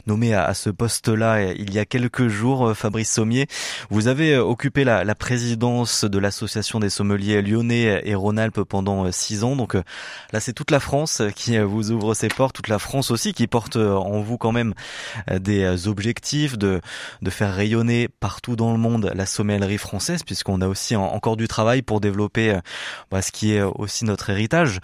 nommé 0.07 0.33
à, 0.33 0.55
ce 0.55 0.71
poste-là 0.71 1.51
il 1.53 1.71
y 1.71 1.77
a 1.77 1.85
quelques 1.85 2.29
jours, 2.29 2.75
Fabrice 2.75 3.11
Sommier. 3.11 3.45
Vous 3.91 4.07
avez 4.07 4.35
occupé 4.39 4.83
la, 4.83 5.03
la 5.03 5.13
présidence 5.13 6.03
de 6.03 6.17
l'association 6.17 6.79
des 6.79 6.89
sommeliers 6.89 7.43
lyonnais 7.43 8.01
et 8.05 8.15
Rhône-Alpes 8.15 8.63
pendant 8.63 9.11
six 9.11 9.43
ans. 9.43 9.55
Donc 9.55 9.75
là, 9.75 10.39
c'est 10.39 10.53
toute 10.53 10.71
la 10.71 10.79
France 10.79 11.21
qui 11.35 11.59
vous 11.59 11.91
ouvre 11.91 12.15
ses 12.15 12.29
portes, 12.29 12.55
toute 12.55 12.69
la 12.69 12.79
France 12.79 13.11
aussi 13.11 13.33
qui 13.33 13.45
porte 13.45 13.75
en 13.75 14.19
vous 14.19 14.39
quand 14.39 14.51
même 14.51 14.73
des 15.31 15.87
objectifs 15.87 16.57
de, 16.57 16.81
de 17.21 17.29
faire 17.29 17.53
rayonner 17.53 18.07
partout 18.19 18.55
dans 18.55 18.71
le 18.71 18.79
monde 18.79 19.11
la 19.13 19.27
sommellerie 19.27 19.77
française, 19.77 20.23
puisqu'on 20.23 20.59
a 20.61 20.67
aussi 20.67 20.95
encore 20.95 21.37
du 21.37 21.47
travail 21.47 21.83
pour 21.83 22.01
développer 22.01 22.57
bah, 23.11 23.21
ce 23.27 23.31
qui 23.31 23.53
est 23.53 23.61
aussi 23.61 24.05
notre 24.05 24.29
héritage. 24.29 24.79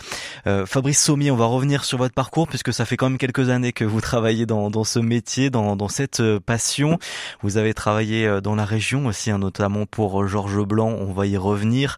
Euh, 0.48 0.66
Fabrice 0.66 1.02
Sommier, 1.02 1.32
on 1.32 1.36
va 1.36 1.46
revenir 1.46 1.86
sur 1.86 1.98
votre 1.98 2.14
parcours 2.14 2.48
puisque 2.48 2.74
ça 2.74 2.86
fait 2.86 2.98
quand 2.98 3.10
même 3.10 3.18
quelques 3.18 3.50
années 3.50 3.72
que 3.72 3.86
vous 3.86 4.02
travaillez 4.02 4.46
dans, 4.46 4.84
ce 4.84 5.00
métier, 5.00 5.50
dans, 5.50 5.88
cette 5.88 6.20
euh, 6.20 6.40
passion. 6.40 7.00
Vous 7.42 7.58
avez 7.58 7.74
travaillé 7.74 8.28
euh, 8.28 8.42
dans 8.42 8.56
la 8.56 8.66
région 8.66 9.06
aussi, 9.06 9.32
hein, 9.32 9.40
notamment 9.40 9.86
pour 9.86 10.28
Georges 10.28 10.66
Blanc, 10.66 10.90
on 10.90 11.14
va 11.14 11.26
y 11.26 11.38
revenir. 11.38 11.98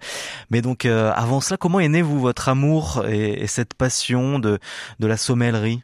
Mais 0.51 0.61
donc 0.61 0.85
avant 0.85 1.41
cela, 1.41 1.57
comment 1.57 1.79
est 1.79 1.89
né 1.89 2.01
vous 2.01 2.19
votre 2.19 2.47
amour 2.49 3.05
et, 3.07 3.43
et 3.43 3.47
cette 3.47 3.73
passion 3.73 4.39
de, 4.39 4.59
la 4.99 5.17
sommellerie? 5.17 5.81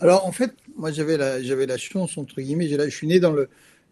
Alors 0.00 0.26
en 0.26 0.32
fait, 0.32 0.52
moi 0.76 0.90
j'avais 0.90 1.16
la, 1.16 1.38
la 1.38 1.78
chance 1.78 2.18
entre 2.18 2.40
guillemets, 2.40 2.68
je 2.68 2.90
suis 2.90 3.06
né 3.06 3.20
dans 3.20 3.34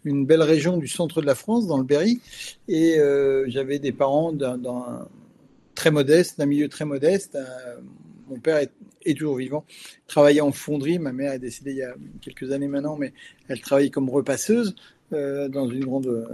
une 0.04 0.26
belle 0.26 0.42
région 0.42 0.78
du 0.78 0.88
centre 0.88 1.21
de 1.21 1.26
la 1.26 1.37
France, 1.37 1.68
dans 1.68 1.78
le 1.78 1.85
Berry. 1.85 2.21
Et 2.68 2.99
j'avais 3.47 3.78
des 3.78 3.92
parents 3.92 4.32
d'un 4.32 5.06
très 5.75 5.91
modeste, 5.91 6.38
d'un 6.38 6.47
milieu 6.47 6.69
très 6.69 6.85
modeste. 6.85 7.38
mon 8.29 8.38
père 8.38 8.59
est, 8.59 9.14
toujours 9.14 9.37
vivant, 9.37 9.64
travaillait 10.07 10.41
en 10.41 10.52
fonderie. 10.52 10.99
Ma 10.99 11.12
mère 11.12 11.33
est 11.33 11.38
décédée 11.38 11.73
il 11.73 11.79
y 11.79 11.83
a 11.83 11.95
quelques 12.21 12.52
années 12.52 12.69
maintenant, 12.69 12.97
mais 12.97 13.12
elle 13.49 13.61
travaillait 13.61 13.91
comme 13.91 14.11
repasseuse. 14.11 14.75
Euh, 15.12 15.47
dans 15.47 15.69
une 15.69 15.85
grande, 15.85 16.26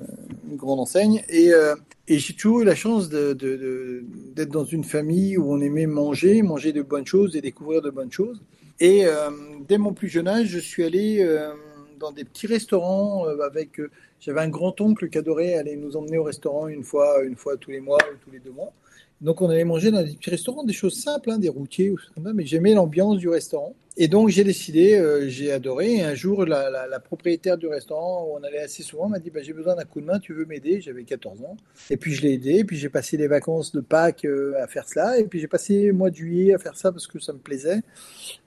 une 0.49 0.57
grande 0.57 0.79
enseigne. 0.79 1.25
Et, 1.29 1.53
euh, 1.53 1.75
et 2.07 2.21
j'ai 2.21 2.33
toujours 2.35 2.61
eu 2.61 2.65
la 2.65 2.77
chance 2.77 3.09
d'être 3.09 4.51
dans 4.53 4.65
une 4.65 4.85
famille 4.85 5.37
où 5.37 5.53
on 5.53 5.61
aimait 5.61 5.87
manger, 5.87 6.43
manger 6.43 6.73
de 6.73 6.83
bonnes 6.83 7.07
choses 7.07 7.35
et 7.35 7.41
découvrir 7.41 7.83
de 7.83 7.91
bonnes 7.91 8.13
choses. 8.13 8.41
Et 8.81 9.07
euh, 9.07 9.31
dès 9.69 9.79
mon 9.79 9.93
plus 9.93 10.09
jeune 10.09 10.29
âge, 10.29 10.47
je 10.47 10.59
suis 10.59 10.85
allé 10.85 11.19
euh, 11.21 11.53
dans 11.99 12.13
des 12.13 12.25
petits 12.25 12.47
restaurants 12.47 13.27
euh, 13.27 13.41
avec. 13.41 13.81
J'avais 14.21 14.41
un 14.41 14.49
grand 14.49 14.81
oncle 14.81 15.09
qui 15.09 15.19
adorait 15.19 15.55
aller 15.55 15.77
nous 15.77 15.97
emmener 15.97 16.19
au 16.19 16.25
restaurant 16.25 16.69
une 16.69 16.83
fois, 16.83 17.23
une 17.23 17.37
fois 17.37 17.57
tous 17.57 17.71
les 17.71 17.81
mois 17.81 17.99
ou 18.13 18.17
tous 18.25 18.31
les 18.31 18.41
deux 18.41 18.51
mois. 18.51 18.73
Donc 19.21 19.43
on 19.43 19.51
allait 19.51 19.65
manger 19.65 19.91
dans 19.91 20.03
des 20.03 20.15
petits 20.15 20.31
restaurants, 20.31 20.65
des 20.65 20.73
choses 20.73 20.95
simples, 20.95 21.31
hein, 21.31 21.39
des 21.39 21.49
routiers 21.49 21.91
ou 21.91 21.99
ça, 21.99 22.13
mais 22.35 22.47
j'aimais 22.47 22.75
l'ambiance 22.75 23.19
du 23.19 23.29
restaurant. 23.29 23.75
Et 24.01 24.07
donc 24.07 24.29
j'ai 24.29 24.45
décidé, 24.45 24.95
euh, 24.95 25.29
j'ai 25.29 25.51
adoré. 25.51 25.97
Et 25.97 26.03
un 26.03 26.15
jour, 26.15 26.47
la, 26.47 26.71
la, 26.71 27.01
propriétaire 27.01 27.59
du 27.59 27.67
restaurant 27.67 28.29
où 28.29 28.39
on 28.39 28.45
allait 28.45 28.61
assez 28.61 28.85
souvent 28.85 29.09
m'a 29.09 29.19
dit 29.19 29.31
bah, 29.31 29.41
j'ai 29.43 29.53
besoin 29.53 29.75
d'un 29.75 29.85
coup 29.85 30.01
de 30.01 30.07
main, 30.07 30.21
tu 30.21 30.33
veux 30.35 30.45
m'aider? 30.45 30.81
J'avais 30.81 31.03
14 31.03 31.43
ans. 31.43 31.57
Et 31.91 31.97
puis 31.97 32.15
je 32.15 32.23
l'ai 32.23 32.35
aidé. 32.35 32.59
Et 32.59 32.65
puis 32.65 32.77
j'ai 32.77 32.91
passé 32.91 33.17
les 33.17 33.27
vacances 33.27 33.73
de 33.73 33.81
Pâques 33.81 34.25
euh, 34.25 34.55
à 34.63 34.69
faire 34.69 34.89
cela. 34.89 35.19
Et 35.19 35.25
puis 35.25 35.41
j'ai 35.41 35.49
passé 35.49 35.89
le 35.89 35.95
mois 35.95 36.11
de 36.11 36.15
juillet 36.15 36.55
à 36.55 36.59
faire 36.59 36.77
ça 36.77 36.93
parce 36.93 37.09
que 37.09 37.19
ça 37.19 37.33
me 37.33 37.39
plaisait. 37.39 37.81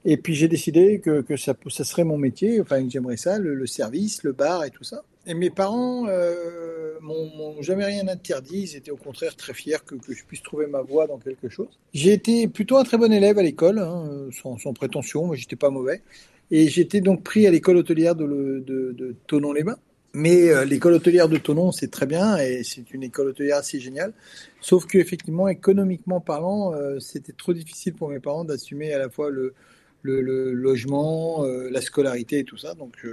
Et 0.05 0.15
puis 0.15 0.35
j'ai 0.35 0.47
décidé 0.47 1.01
que, 1.01 1.35
ça, 1.35 1.53
serait 1.83 2.05
mon 2.05 2.17
métier, 2.17 2.61
enfin 2.61 2.81
que 2.85 2.89
j'aimerais 2.89 3.17
ça, 3.17 3.37
le, 3.37 3.65
service, 3.65 4.23
le 4.23 4.31
bar 4.31 4.63
et 4.63 4.69
tout 4.69 4.85
ça. 4.85 5.03
Et 5.27 5.33
mes 5.33 5.49
parents 5.49 6.07
euh, 6.07 6.97
m'ont 7.01 7.61
jamais 7.61 7.85
rien 7.85 8.07
interdit. 8.07 8.61
Ils 8.61 8.75
étaient 8.75 8.91
au 8.91 8.97
contraire 8.97 9.35
très 9.35 9.53
fiers 9.53 9.77
que, 9.85 9.95
je 10.09 10.23
puisse 10.23 10.41
trouver 10.41 10.67
ma 10.67 10.81
voie 10.81 11.07
dans 11.07 11.17
quelque 11.17 11.49
chose. 11.49 11.79
J'ai 11.93 12.13
été 12.13 12.47
plutôt 12.47 12.77
un 12.77 12.83
très 12.83 12.97
bon 12.97 13.11
élève 13.11 13.37
à 13.37 13.43
l'école, 13.43 13.79
hein, 13.79 14.29
sans, 14.31 14.57
sans, 14.57 14.73
prétention. 14.73 15.27
Moi, 15.27 15.35
j'étais 15.35 15.55
pas 15.55 15.69
mauvais. 15.69 16.01
Et 16.49 16.67
j'étais 16.67 17.01
donc 17.01 17.23
pris 17.23 17.47
à 17.47 17.51
l'école 17.51 17.77
hôtelière 17.77 18.15
de, 18.15 18.25
de, 18.25 18.91
de 18.91 19.15
Tonon-les-Bains. 19.27 19.77
Mais 20.13 20.49
euh, 20.49 20.65
l'école 20.65 20.93
hôtelière 20.93 21.29
de 21.29 21.37
Tonon, 21.37 21.71
c'est 21.71 21.89
très 21.89 22.05
bien 22.05 22.37
et 22.37 22.63
c'est 22.63 22.91
une 22.93 23.03
école 23.03 23.29
hôtelière 23.29 23.57
assez 23.57 23.79
géniale. 23.79 24.13
Sauf 24.59 24.85
que 24.85 24.97
effectivement, 24.97 25.47
économiquement 25.47 26.19
parlant, 26.19 26.73
euh, 26.73 26.99
c'était 26.99 27.31
trop 27.31 27.53
difficile 27.53 27.93
pour 27.93 28.09
mes 28.09 28.19
parents 28.19 28.43
d'assumer 28.43 28.93
à 28.93 28.99
la 28.99 29.09
fois 29.09 29.29
le, 29.29 29.53
le, 30.01 30.19
le 30.21 30.51
logement, 30.51 31.45
euh, 31.45 31.69
la 31.69 31.79
scolarité 31.79 32.39
et 32.39 32.43
tout 32.43 32.57
ça. 32.57 32.73
Donc 32.73 33.05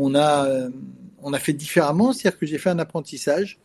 on 0.00 0.14
a, 0.14 0.68
on 1.22 1.32
a 1.32 1.38
fait 1.38 1.52
différemment, 1.52 2.12
c'est-à-dire 2.12 2.38
que 2.38 2.46
j'ai 2.46 2.58
fait 2.58 2.70
un 2.70 2.78
apprentissage. 2.78 3.58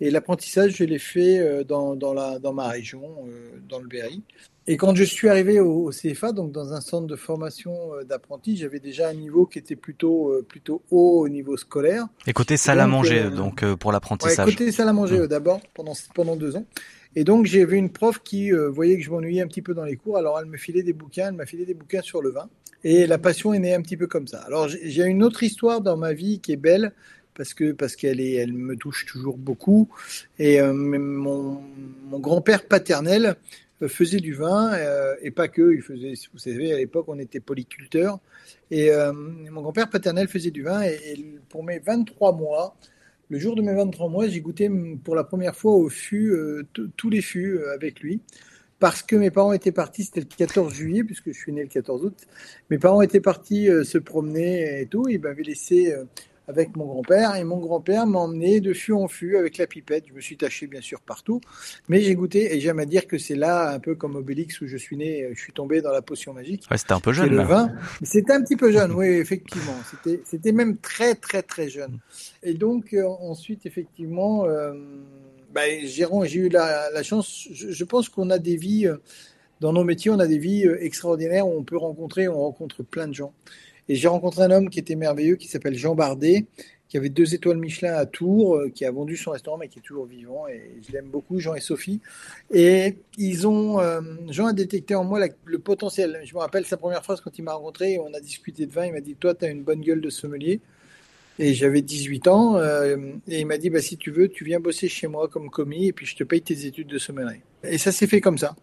Et 0.00 0.10
l'apprentissage, 0.10 0.76
je 0.76 0.84
l'ai 0.84 0.98
fait 0.98 1.64
dans, 1.64 1.94
dans, 1.94 2.14
la, 2.14 2.38
dans 2.38 2.54
ma 2.54 2.68
région, 2.68 3.02
dans 3.68 3.78
le 3.78 3.86
Berry. 3.86 4.22
Et 4.66 4.76
quand 4.76 4.94
je 4.94 5.04
suis 5.04 5.28
arrivé 5.28 5.60
au, 5.60 5.88
au 5.88 5.90
CFA, 5.90 6.32
donc 6.32 6.52
dans 6.52 6.72
un 6.72 6.80
centre 6.80 7.06
de 7.06 7.16
formation 7.16 7.90
d'apprentis, 8.08 8.56
j'avais 8.56 8.80
déjà 8.80 9.08
un 9.08 9.14
niveau 9.14 9.44
qui 9.44 9.58
était 9.58 9.76
plutôt, 9.76 10.32
plutôt 10.48 10.82
haut 10.90 11.20
au 11.20 11.28
niveau 11.28 11.58
scolaire. 11.58 12.06
Et 12.26 12.32
côté 12.32 12.56
salle 12.56 12.80
à 12.80 12.86
manger, 12.86 13.24
euh, 13.24 13.30
donc 13.30 13.62
pour 13.74 13.92
l'apprentissage. 13.92 14.46
Ouais, 14.46 14.52
côté 14.52 14.72
salle 14.72 14.88
à 14.88 14.94
manger 14.94 15.18
mmh. 15.18 15.26
d'abord, 15.26 15.60
pendant, 15.74 15.92
pendant 16.14 16.36
deux 16.36 16.56
ans. 16.56 16.64
Et 17.16 17.24
donc 17.24 17.46
j'ai 17.46 17.64
vu 17.64 17.76
une 17.76 17.90
prof 17.90 18.20
qui 18.22 18.52
euh, 18.52 18.68
voyait 18.68 18.96
que 18.96 19.02
je 19.02 19.10
m'ennuyais 19.10 19.42
un 19.42 19.48
petit 19.48 19.62
peu 19.62 19.74
dans 19.74 19.84
les 19.84 19.96
cours, 19.96 20.16
alors 20.16 20.38
elle 20.38 20.46
me 20.46 20.56
filait 20.56 20.82
des 20.82 20.92
bouquins, 20.92 21.28
elle 21.28 21.34
m'a 21.34 21.46
filé 21.46 21.66
des 21.66 21.74
bouquins 21.74 22.02
sur 22.02 22.22
le 22.22 22.30
vin. 22.30 22.48
Et 22.82 23.06
la 23.06 23.18
passion 23.18 23.52
est 23.52 23.58
née 23.58 23.74
un 23.74 23.82
petit 23.82 23.96
peu 23.96 24.06
comme 24.06 24.26
ça. 24.26 24.38
Alors 24.42 24.68
j'ai 24.68 25.04
une 25.04 25.22
autre 25.22 25.42
histoire 25.42 25.80
dans 25.80 25.96
ma 25.96 26.12
vie 26.12 26.40
qui 26.40 26.52
est 26.52 26.56
belle 26.56 26.92
parce 27.34 27.54
que 27.54 27.72
parce 27.72 27.96
qu'elle 27.96 28.20
est, 28.20 28.34
elle 28.34 28.52
me 28.52 28.76
touche 28.76 29.06
toujours 29.06 29.36
beaucoup. 29.36 29.88
Et 30.38 30.60
euh, 30.60 30.72
mon, 30.72 31.62
mon 32.08 32.18
grand-père 32.18 32.66
paternel 32.66 33.36
faisait 33.88 34.20
du 34.20 34.34
vin 34.34 34.72
euh, 34.74 35.14
et 35.22 35.30
pas 35.30 35.48
que. 35.48 35.72
Il 35.74 35.82
faisait, 35.82 36.12
vous 36.32 36.38
savez, 36.38 36.72
à 36.72 36.76
l'époque 36.76 37.06
on 37.08 37.18
était 37.18 37.40
polyculteurs. 37.40 38.18
Et 38.70 38.90
euh, 38.90 39.12
mon 39.12 39.62
grand-père 39.62 39.88
paternel 39.88 40.28
faisait 40.28 40.50
du 40.50 40.62
vin 40.62 40.82
et, 40.82 40.98
et, 41.12 41.40
pour 41.48 41.64
mes 41.64 41.78
23 41.78 42.32
mois. 42.32 42.76
Le 43.30 43.38
jour 43.38 43.54
de 43.54 43.62
mes 43.62 43.74
23 43.74 44.08
mois, 44.08 44.28
j'ai 44.28 44.40
goûté 44.40 44.70
pour 45.04 45.14
la 45.14 45.24
première 45.24 45.56
fois 45.56 45.72
au 45.72 45.88
fût, 45.88 46.32
euh, 46.32 46.66
tous 46.96 47.10
les 47.10 47.22
fûts 47.22 47.60
avec 47.72 48.00
lui 48.00 48.20
parce 48.80 49.02
que 49.02 49.14
mes 49.14 49.30
parents 49.30 49.52
étaient 49.52 49.72
partis, 49.72 50.04
c'était 50.04 50.20
le 50.20 50.26
14 50.26 50.72
juillet, 50.72 51.04
puisque 51.04 51.26
je 51.32 51.38
suis 51.38 51.52
né 51.52 51.62
le 51.62 51.68
14 51.68 52.02
août. 52.02 52.16
Mes 52.70 52.78
parents 52.78 53.02
étaient 53.02 53.20
partis 53.20 53.68
euh, 53.68 53.84
se 53.84 53.98
promener 53.98 54.80
et 54.80 54.86
tout. 54.86 55.06
Ils 55.08 55.20
m'avaient 55.20 55.42
laissé 55.42 55.92
euh, 55.92 56.04
avec 56.50 56.76
mon 56.76 56.84
grand-père, 56.84 57.36
et 57.36 57.44
mon 57.44 57.58
grand-père 57.58 58.06
m'a 58.06 58.18
emmené 58.18 58.60
de 58.60 58.72
fût 58.72 58.92
en 58.92 59.06
fût 59.06 59.36
avec 59.36 59.56
la 59.56 59.66
pipette. 59.66 60.04
Je 60.08 60.12
me 60.12 60.20
suis 60.20 60.36
taché 60.36 60.66
bien 60.66 60.80
sûr 60.80 61.00
partout, 61.00 61.40
mais 61.88 62.00
j'ai 62.02 62.14
goûté, 62.14 62.54
et 62.54 62.60
j'aime 62.60 62.80
à 62.80 62.86
dire 62.86 63.06
que 63.06 63.18
c'est 63.18 63.36
là, 63.36 63.72
un 63.72 63.78
peu 63.78 63.94
comme 63.94 64.16
Obélix 64.16 64.60
où 64.60 64.66
je 64.66 64.76
suis 64.76 64.96
né, 64.96 65.30
je 65.32 65.40
suis 65.40 65.52
tombé 65.52 65.80
dans 65.80 65.92
la 65.92 66.02
potion 66.02 66.32
magique. 66.34 66.64
Ouais, 66.70 66.76
c'était 66.76 66.92
un 66.92 67.00
peu 67.00 67.12
jeune. 67.12 67.30
Le 67.30 67.42
vin. 67.42 67.72
C'était 68.02 68.32
un 68.32 68.42
petit 68.42 68.56
peu 68.56 68.72
jeune, 68.72 68.92
oui, 68.92 69.06
effectivement. 69.06 69.76
C'était, 69.90 70.20
c'était 70.24 70.52
même 70.52 70.76
très, 70.76 71.14
très, 71.14 71.42
très 71.42 71.68
jeune. 71.68 71.98
Et 72.42 72.54
donc, 72.54 72.92
euh, 72.92 73.06
ensuite, 73.06 73.64
effectivement, 73.64 74.44
euh, 74.46 74.74
bah, 75.54 75.62
j'ai 75.84 76.06
eu 76.34 76.48
la, 76.48 76.90
la 76.90 77.02
chance, 77.04 77.48
je, 77.52 77.70
je 77.70 77.84
pense 77.84 78.08
qu'on 78.08 78.30
a 78.30 78.38
des 78.38 78.56
vies, 78.56 78.88
dans 79.60 79.72
nos 79.72 79.84
métiers, 79.84 80.10
on 80.10 80.18
a 80.18 80.26
des 80.26 80.38
vies 80.38 80.66
extraordinaires 80.80 81.46
où 81.46 81.56
on 81.56 81.62
peut 81.62 81.76
rencontrer, 81.76 82.26
on 82.28 82.40
rencontre 82.40 82.82
plein 82.82 83.06
de 83.06 83.14
gens. 83.14 83.32
Et 83.90 83.96
j'ai 83.96 84.06
rencontré 84.06 84.44
un 84.44 84.52
homme 84.52 84.70
qui 84.70 84.78
était 84.78 84.94
merveilleux, 84.94 85.34
qui 85.34 85.48
s'appelle 85.48 85.74
Jean 85.74 85.96
Bardet, 85.96 86.46
qui 86.88 86.96
avait 86.96 87.08
deux 87.08 87.34
étoiles 87.34 87.56
Michelin 87.56 87.92
à 87.94 88.06
Tours, 88.06 88.62
qui 88.72 88.84
a 88.84 88.90
vendu 88.92 89.16
son 89.16 89.32
restaurant, 89.32 89.58
mais 89.58 89.66
qui 89.66 89.80
est 89.80 89.82
toujours 89.82 90.06
vivant. 90.06 90.46
Et 90.46 90.76
je 90.86 90.92
l'aime 90.92 91.08
beaucoup, 91.08 91.40
Jean 91.40 91.56
et 91.56 91.60
Sophie. 91.60 92.00
Et 92.54 92.98
ils 93.18 93.48
ont, 93.48 93.80
euh, 93.80 94.00
Jean 94.28 94.46
a 94.46 94.52
détecté 94.52 94.94
en 94.94 95.02
moi 95.02 95.18
le 95.44 95.58
potentiel. 95.58 96.20
Je 96.22 96.32
me 96.34 96.38
rappelle 96.38 96.64
sa 96.66 96.76
première 96.76 97.02
phrase 97.02 97.20
quand 97.20 97.36
il 97.36 97.42
m'a 97.42 97.54
rencontré, 97.54 97.98
on 97.98 98.14
a 98.14 98.20
discuté 98.20 98.64
de 98.64 98.70
vin. 98.70 98.86
Il 98.86 98.92
m'a 98.92 99.00
dit 99.00 99.16
Toi, 99.16 99.34
tu 99.34 99.44
as 99.44 99.48
une 99.48 99.64
bonne 99.64 99.80
gueule 99.80 100.00
de 100.00 100.10
sommelier. 100.10 100.60
Et 101.40 101.52
j'avais 101.52 101.82
18 101.82 102.28
ans. 102.28 102.58
Euh, 102.58 102.96
et 103.26 103.40
il 103.40 103.46
m'a 103.46 103.58
dit 103.58 103.70
bah, 103.70 103.82
Si 103.82 103.96
tu 103.96 104.12
veux, 104.12 104.28
tu 104.28 104.44
viens 104.44 104.60
bosser 104.60 104.86
chez 104.86 105.08
moi 105.08 105.26
comme 105.26 105.50
commis, 105.50 105.88
et 105.88 105.92
puis 105.92 106.06
je 106.06 106.14
te 106.14 106.22
paye 106.22 106.42
tes 106.42 106.64
études 106.64 106.86
de 106.86 106.98
sommellerie. 106.98 107.40
Et 107.64 107.76
ça 107.76 107.90
s'est 107.90 108.06
fait 108.06 108.20
comme 108.20 108.38
ça 108.38 108.54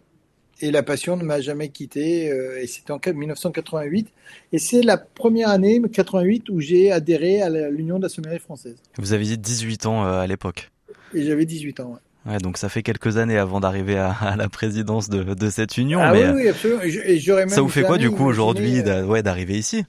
et 0.62 0.72
la 0.72 0.84
passion 0.84 1.18
ne 1.18 1.24
m'a 1.24 1.42
jamais 1.42 1.70
quitté. 1.70 2.32
Euh, 2.32 2.62
et 2.62 2.68
c'était 2.68 2.92
en 2.92 3.00
1988. 3.06 4.08
Et 4.52 4.60
c'est 4.60 4.82
la 4.82 4.98
première 4.98 5.50
année, 5.50 5.82
88, 5.92 6.50
où 6.50 6.60
j'ai 6.60 6.92
adhéré 6.92 7.42
à 7.42 7.50
l'Union 7.70 7.98
de 7.98 8.04
la 8.04 8.10
sommellerie 8.10 8.40
française. 8.40 8.76
Vous 8.98 9.14
aviez 9.14 9.38
18 9.38 9.86
ans 9.86 10.06
euh, 10.06 10.20
à 10.20 10.28
l'époque. 10.28 10.72
Et 11.14 11.24
j'avais 11.24 11.46
18 11.46 11.80
ans, 11.80 11.98
ouais. 12.26 12.34
ouais. 12.34 12.38
donc 12.40 12.58
ça 12.58 12.70
fait 12.70 12.84
quelques 12.84 13.18
années 13.18 13.38
avant 13.38 13.60
d'arriver 13.60 13.98
à, 13.98 14.12
à, 14.12 14.36
la 14.36 14.50
présidence 14.50 15.10
de, 15.10 15.34
de 15.34 15.50
cette 15.50 15.78
union. 15.78 16.00
Ah 16.02 16.12
mais 16.12 16.28
oui, 16.28 16.42
oui, 16.44 16.48
absolument. 16.50 16.82
Et 16.84 17.22
même 17.28 17.50
ça 17.50 17.62
vous 17.62 17.70
fait 17.70 17.84
quoi 17.84 17.98
du 17.98 18.12
coup 18.12 18.26
aujourd'hui 18.26 18.82
euh... 18.82 19.06
ouais, 19.06 19.24
d'arriver 19.24 19.58
ici? 19.58 19.86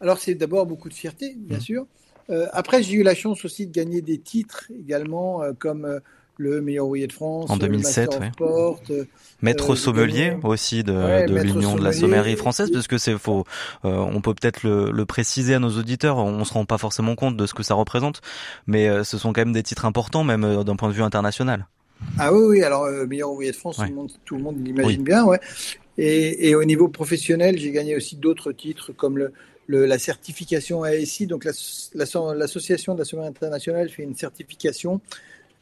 Alors 0.00 0.18
c'est 0.18 0.34
d'abord 0.34 0.66
beaucoup 0.66 0.88
de 0.88 0.94
fierté, 0.94 1.34
bien 1.36 1.58
mmh. 1.58 1.60
sûr. 1.60 1.86
Euh, 2.30 2.46
après, 2.52 2.82
j'ai 2.82 2.94
eu 2.94 3.02
la 3.02 3.14
chance 3.14 3.44
aussi 3.44 3.66
de 3.66 3.72
gagner 3.72 4.00
des 4.00 4.18
titres 4.18 4.70
également, 4.78 5.42
comme 5.58 6.00
le 6.38 6.60
meilleur 6.62 6.86
ouvrier 6.86 7.06
de 7.06 7.12
France 7.12 7.50
en 7.50 7.56
2007 7.56 8.18
ouais. 8.20 8.30
Sport, 8.32 8.80
euh, 8.90 9.04
maître 9.42 9.74
sommelier 9.74 10.30
euh, 10.30 10.48
aussi 10.48 10.84
de, 10.84 10.92
ouais, 10.92 11.26
de 11.26 11.36
l'union 11.36 11.74
de 11.74 11.82
la 11.82 11.92
sommellerie 11.92 12.36
française 12.36 12.70
parce 12.72 12.86
que 12.86 12.96
c'est 12.96 13.18
faux 13.18 13.44
euh, 13.84 13.90
on 13.90 14.20
peut 14.20 14.34
peut-être 14.34 14.62
le, 14.62 14.90
le, 14.90 15.04
préciser 15.04 15.54
à 15.54 15.58
nos 15.58 15.70
auditeurs 15.70 16.18
on 16.18 16.44
se 16.44 16.52
rend 16.52 16.64
pas 16.64 16.78
forcément 16.78 17.16
compte 17.16 17.36
de 17.36 17.44
ce 17.44 17.54
que 17.54 17.64
ça 17.64 17.74
représente 17.74 18.20
mais 18.66 18.88
euh, 18.88 19.04
ce 19.04 19.18
sont 19.18 19.32
quand 19.32 19.40
même 19.40 19.52
des 19.52 19.64
titres 19.64 19.84
importants 19.84 20.22
même 20.24 20.44
euh, 20.44 20.62
d'un 20.62 20.76
point 20.76 20.88
de 20.88 20.94
vue 20.94 21.02
international 21.02 21.66
ah 22.18 22.32
oui 22.32 22.44
oui 22.48 22.62
alors 22.62 22.88
meilleur 23.08 23.32
ouvrier 23.32 23.50
de 23.50 23.56
France 23.56 23.78
ouais. 23.78 23.86
tout 23.86 23.90
le 23.90 23.96
monde 23.96 24.10
tout 24.24 24.36
le 24.36 24.42
monde 24.42 24.56
l'imagine 24.64 25.00
oui. 25.00 25.04
bien 25.04 25.24
ouais 25.24 25.40
et, 26.00 26.50
et, 26.50 26.54
au 26.54 26.62
niveau 26.62 26.86
professionnel 26.86 27.58
j'ai 27.58 27.72
gagné 27.72 27.96
aussi 27.96 28.14
d'autres 28.14 28.52
titres 28.52 28.92
comme 28.92 29.18
le 29.18 29.32
le, 29.68 29.84
la 29.84 29.98
certification 29.98 30.82
ASI, 30.82 31.26
donc 31.26 31.44
l'association 31.44 32.92
la, 32.92 32.96
de 32.96 32.98
la 33.00 33.04
sommellerie 33.04 33.28
internationale 33.28 33.90
fait 33.90 34.02
une 34.02 34.16
certification 34.16 35.02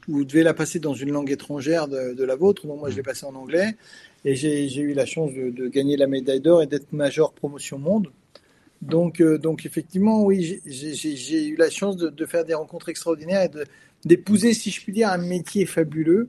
vous 0.08 0.24
devez 0.24 0.42
la 0.42 0.54
passer 0.54 0.78
dans 0.78 0.94
une 0.94 1.10
langue 1.10 1.30
étrangère 1.30 1.88
de, 1.88 2.14
de 2.14 2.24
la 2.24 2.36
vôtre. 2.36 2.66
Moi, 2.66 2.90
je 2.90 2.96
l'ai 2.96 3.02
passé 3.02 3.26
en 3.26 3.34
anglais. 3.34 3.76
Et 4.24 4.34
j'ai 4.34 4.80
eu 4.80 4.92
la 4.92 5.06
chance 5.06 5.32
de, 5.32 5.50
de 5.50 5.68
gagner 5.68 5.96
la 5.96 6.06
médaille 6.06 6.40
d'or 6.40 6.62
et 6.62 6.66
d'être 6.66 6.92
major 6.92 7.32
promotion 7.32 7.78
monde. 7.78 8.10
Donc, 8.82 9.20
euh, 9.20 9.38
donc 9.38 9.64
effectivement, 9.66 10.24
oui, 10.24 10.60
j'ai 10.66 11.46
eu 11.46 11.56
la 11.56 11.70
chance 11.70 11.96
de, 11.96 12.08
de, 12.08 12.26
faire 12.26 12.44
des 12.44 12.54
rencontres 12.54 12.88
extraordinaires 12.88 13.42
et 13.42 13.50
d'épouser, 14.04 14.52
si 14.52 14.70
je 14.70 14.82
puis 14.82 14.92
dire, 14.92 15.08
un 15.08 15.18
métier 15.18 15.64
fabuleux 15.64 16.28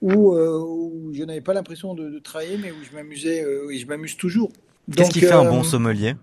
où, 0.00 0.34
euh, 0.34 0.58
où 0.58 1.12
je 1.12 1.22
n'avais 1.24 1.40
pas 1.40 1.54
l'impression 1.54 1.94
de, 1.94 2.08
de, 2.08 2.18
travailler, 2.18 2.56
mais 2.56 2.70
où 2.70 2.84
je 2.88 2.94
m'amusais 2.94 3.44
euh, 3.44 3.70
et 3.70 3.78
je 3.78 3.86
m'amuse 3.86 4.16
toujours. 4.16 4.50
Qu'est-ce 4.94 5.10
qui 5.10 5.20
fait 5.20 5.32
un 5.32 5.50
bon 5.50 5.62
sommelier? 5.62 6.14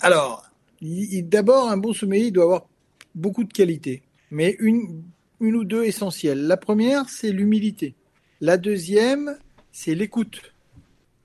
Alors, 0.00 0.44
d'abord, 0.82 1.68
un 1.68 1.76
bon 1.76 1.92
sommelier 1.92 2.26
il 2.26 2.32
doit 2.32 2.44
avoir 2.44 2.68
beaucoup 3.14 3.44
de 3.44 3.52
qualités, 3.52 4.02
mais 4.30 4.56
une 4.60 5.02
une 5.40 5.54
ou 5.56 5.64
deux 5.64 5.84
essentielles. 5.84 6.46
La 6.46 6.56
première, 6.56 7.08
c'est 7.08 7.32
l'humilité. 7.32 7.94
La 8.40 8.56
deuxième, 8.56 9.36
c'est 9.72 9.94
l'écoute. 9.94 10.52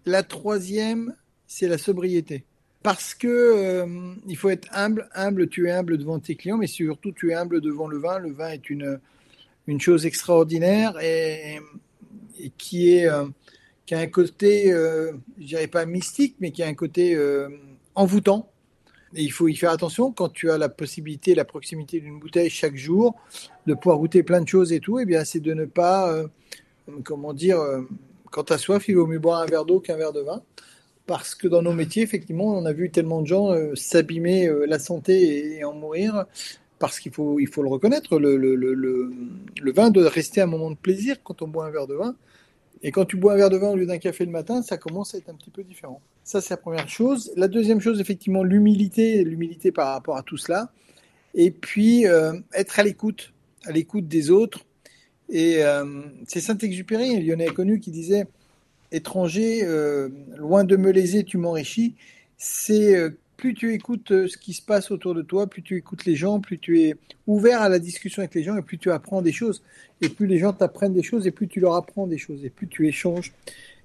La 0.05 0.23
troisième, 0.23 1.15
c'est 1.47 1.67
la 1.67 1.77
sobriété. 1.77 2.43
parce 2.81 3.13
que 3.13 3.27
euh, 3.27 4.13
il 4.27 4.35
faut 4.35 4.49
être 4.49 4.67
humble. 4.73 5.07
Humble, 5.15 5.47
tu 5.47 5.67
es 5.67 5.71
humble 5.71 5.97
devant 5.97 6.19
tes 6.19 6.35
clients, 6.35 6.57
mais 6.57 6.67
surtout 6.67 7.13
tu 7.13 7.31
es 7.31 7.33
humble 7.33 7.61
devant 7.61 7.87
le 7.87 7.97
vin. 7.97 8.19
Le 8.19 8.31
vin 8.31 8.49
est 8.49 8.69
une 8.69 8.99
une 9.67 9.79
chose 9.79 10.05
extraordinaire 10.05 10.99
et, 10.99 11.59
qui 12.57 12.95
est 12.95 13.07
euh, 13.07 13.25
qui 13.85 13.95
a 13.95 13.99
un 13.99 14.07
côté, 14.07 14.71
euh, 14.71 15.11
je 15.39 15.45
dirais 15.45 15.67
pas 15.67 15.85
mystique, 15.85 16.35
mais 16.39 16.51
qui 16.51 16.63
a 16.63 16.67
un 16.67 16.73
côté 16.73 17.15
euh, 17.15 17.49
envoûtant. 17.95 18.49
Et 19.15 19.23
il 19.23 19.31
faut 19.31 19.47
y 19.47 19.55
faire 19.55 19.71
attention 19.71 20.11
quand 20.11 20.29
tu 20.29 20.49
as 20.49 20.57
la 20.57 20.69
possibilité, 20.69 21.35
la 21.35 21.45
proximité 21.45 21.99
d'une 21.99 22.19
bouteille 22.19 22.49
chaque 22.49 22.75
jour, 22.75 23.15
de 23.67 23.73
pouvoir 23.73 23.99
goûter 23.99 24.23
plein 24.23 24.41
de 24.41 24.47
choses 24.47 24.73
et 24.73 24.79
tout. 24.79 24.99
Eh 24.99 25.05
bien, 25.05 25.23
c'est 25.23 25.39
de 25.39 25.53
ne 25.53 25.65
pas, 25.65 26.11
euh, 26.11 26.27
comment 27.03 27.33
dire, 27.33 27.59
euh, 27.59 27.81
quand 28.31 28.45
tu 28.45 28.53
as 28.53 28.57
soif, 28.57 28.87
il 28.87 28.95
vaut 28.95 29.05
mieux 29.05 29.19
boire 29.19 29.41
un 29.41 29.45
verre 29.45 29.65
d'eau 29.65 29.79
qu'un 29.79 29.97
verre 29.97 30.13
de 30.13 30.21
vin. 30.21 30.41
Parce 31.05 31.35
que 31.35 31.47
dans 31.47 31.61
nos 31.61 31.73
métiers, 31.73 32.01
effectivement, 32.01 32.55
on 32.57 32.65
a 32.65 32.73
vu 32.73 32.89
tellement 32.89 33.21
de 33.21 33.27
gens 33.27 33.51
euh, 33.51 33.75
s'abîmer 33.75 34.49
la 34.67 34.79
santé 34.79 35.57
et, 35.57 35.63
en 35.63 35.73
mourir. 35.73 36.25
Parce 36.79 36.99
qu'il 36.99 37.11
faut, 37.11 37.39
il 37.39 37.47
faut 37.47 37.61
le 37.61 37.69
reconnaître, 37.69 38.17
le 38.17 39.71
vin 39.71 39.89
doit 39.89 40.09
rester 40.09 40.41
un 40.41 40.47
moment 40.47 40.71
de 40.71 40.75
plaisir 40.75 41.17
quand 41.23 41.41
on 41.41 41.47
boit 41.47 41.65
un 41.65 41.69
verre 41.69 41.87
de 41.87 41.95
vin. 41.95 42.15
Et 42.83 42.91
quand 42.91 43.05
tu 43.05 43.15
bois 43.15 43.33
un 43.33 43.37
verre 43.37 43.49
de 43.49 43.57
vin 43.57 43.69
au 43.69 43.75
lieu 43.77 43.85
d'un 43.85 43.97
café 43.97 44.25
le 44.25 44.31
matin, 44.31 44.61
ça 44.61 44.77
commence 44.77 45.15
à 45.15 45.17
être 45.17 45.29
un 45.29 45.35
petit 45.35 45.49
peu 45.49 45.63
différent. 45.63 46.01
Ça, 46.25 46.41
c'est 46.41 46.51
la 46.51 46.57
première 46.57 46.89
chose. 46.89 47.31
La 47.37 47.47
deuxième 47.47 47.79
chose, 47.79 48.01
effectivement, 48.01 48.43
l'humilité, 48.43 49.23
l'humilité 49.23 49.71
par 49.71 49.93
rapport 49.93 50.17
à 50.17 50.21
tout 50.21 50.37
cela. 50.37 50.69
Et 51.33 51.49
puis, 51.49 52.05
euh, 52.05 52.33
être 52.53 52.79
à 52.79 52.83
l'écoute, 52.83 53.33
à 53.65 53.71
l'écoute 53.71 54.07
des 54.09 54.29
autres. 54.29 54.65
Et 55.29 55.63
euh, 55.63 56.03
c'est 56.27 56.41
Saint-Exupéry, 56.41 57.23
lyonnais 57.23 57.47
connu, 57.47 57.79
qui 57.79 57.89
disait 57.89 58.27
Étranger, 58.91 59.61
euh, 59.63 60.09
loin 60.35 60.65
de 60.65 60.75
me 60.75 60.91
léser, 60.91 61.23
tu 61.23 61.37
m'enrichis. 61.37 61.95
C'est 62.37 62.95
plus 63.43 63.53
tu 63.53 63.73
écoutes 63.73 64.11
euh, 64.11 64.29
ce 64.29 64.37
qui 64.37 64.53
se 64.53 64.61
passe 64.61 64.89
autour 64.89 65.13
de 65.13 65.21
toi, 65.21 65.47
plus 65.47 65.61
tu 65.61 65.75
écoutes 65.75 66.05
les 66.05 66.15
gens, 66.15 66.39
plus 66.39 66.59
tu 66.59 66.81
es 66.81 66.95
ouvert 67.27 67.61
à 67.61 67.67
la 67.67 67.77
discussion 67.77 68.21
avec 68.21 68.33
les 68.35 68.41
gens 68.41 68.55
et 68.55 68.61
plus 68.61 68.77
tu 68.77 68.89
apprends 68.89 69.21
des 69.21 69.33
choses. 69.33 69.61
Et 69.99 70.07
plus 70.07 70.27
les 70.27 70.39
gens 70.39 70.53
t'apprennent 70.53 70.93
des 70.93 71.03
choses 71.03 71.27
et 71.27 71.31
plus 71.31 71.49
tu 71.49 71.59
leur 71.59 71.75
apprends 71.75 72.07
des 72.07 72.17
choses 72.17 72.45
et 72.45 72.49
plus 72.49 72.69
tu 72.69 72.87
échanges. 72.87 73.33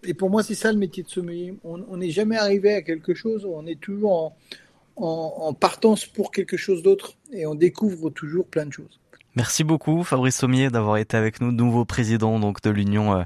Et 0.04 0.14
pour 0.14 0.30
moi, 0.30 0.44
c'est 0.44 0.54
ça 0.54 0.70
le 0.70 0.78
métier 0.78 1.02
de 1.02 1.08
sommelier. 1.08 1.54
On 1.64 1.96
n'est 1.96 2.10
jamais 2.10 2.36
arrivé 2.36 2.72
à 2.72 2.82
quelque 2.82 3.14
chose, 3.14 3.44
on 3.44 3.66
est 3.66 3.80
toujours 3.80 4.12
en, 4.12 4.36
en, 4.94 5.34
en 5.48 5.52
partance 5.54 6.06
pour 6.06 6.30
quelque 6.30 6.56
chose 6.56 6.84
d'autre 6.84 7.14
et 7.32 7.44
on 7.44 7.56
découvre 7.56 8.10
toujours 8.10 8.46
plein 8.46 8.66
de 8.66 8.72
choses. 8.72 9.00
Merci 9.38 9.62
beaucoup 9.62 10.02
Fabrice 10.02 10.34
Sommier 10.34 10.68
d'avoir 10.68 10.96
été 10.96 11.16
avec 11.16 11.40
nous, 11.40 11.52
nouveau 11.52 11.84
président 11.84 12.40
donc 12.40 12.60
de 12.60 12.70
l'Union 12.70 13.14
euh, 13.14 13.22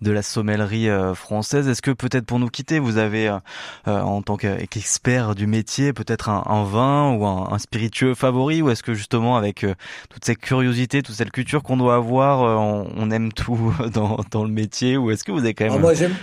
de 0.00 0.10
la 0.10 0.22
sommellerie 0.22 0.88
euh, 0.88 1.14
française. 1.14 1.68
Est-ce 1.68 1.82
que 1.82 1.90
peut-être 1.90 2.24
pour 2.24 2.38
nous 2.38 2.48
quitter, 2.48 2.78
vous 2.78 2.96
avez 2.96 3.28
euh, 3.28 3.38
en 3.84 4.22
tant 4.22 4.38
qu'expert 4.38 5.34
du 5.34 5.46
métier 5.46 5.92
peut-être 5.92 6.30
un, 6.30 6.42
un, 6.46 6.64
vin 6.64 7.12
ou 7.12 7.26
un, 7.26 7.52
un, 7.52 7.58
spiritueux 7.58 8.14
favori? 8.14 8.62
Ou 8.62 8.70
est-ce 8.70 8.82
que 8.82 8.94
justement 8.94 9.36
avec 9.36 9.66
toute 10.08 10.24
cette 10.24 10.38
curiosité, 10.38 11.02
toute 11.02 11.16
cette 11.16 11.32
culture 11.32 11.62
qu'on 11.62 11.76
doit 11.76 11.96
avoir, 11.96 12.40
on, 12.58 12.90
on, 12.96 13.10
aime 13.10 13.30
tout 13.30 13.74
dans, 13.92 14.20
dans 14.30 14.44
le 14.44 14.50
métier? 14.50 14.96
Ou 14.96 15.10
est-ce 15.10 15.22
que 15.22 15.32
vous 15.32 15.40
avez 15.40 15.52
quand 15.52 15.64
même... 15.64 15.72
Alors 15.74 15.82
moi 15.82 15.92
j'aime 15.92 16.14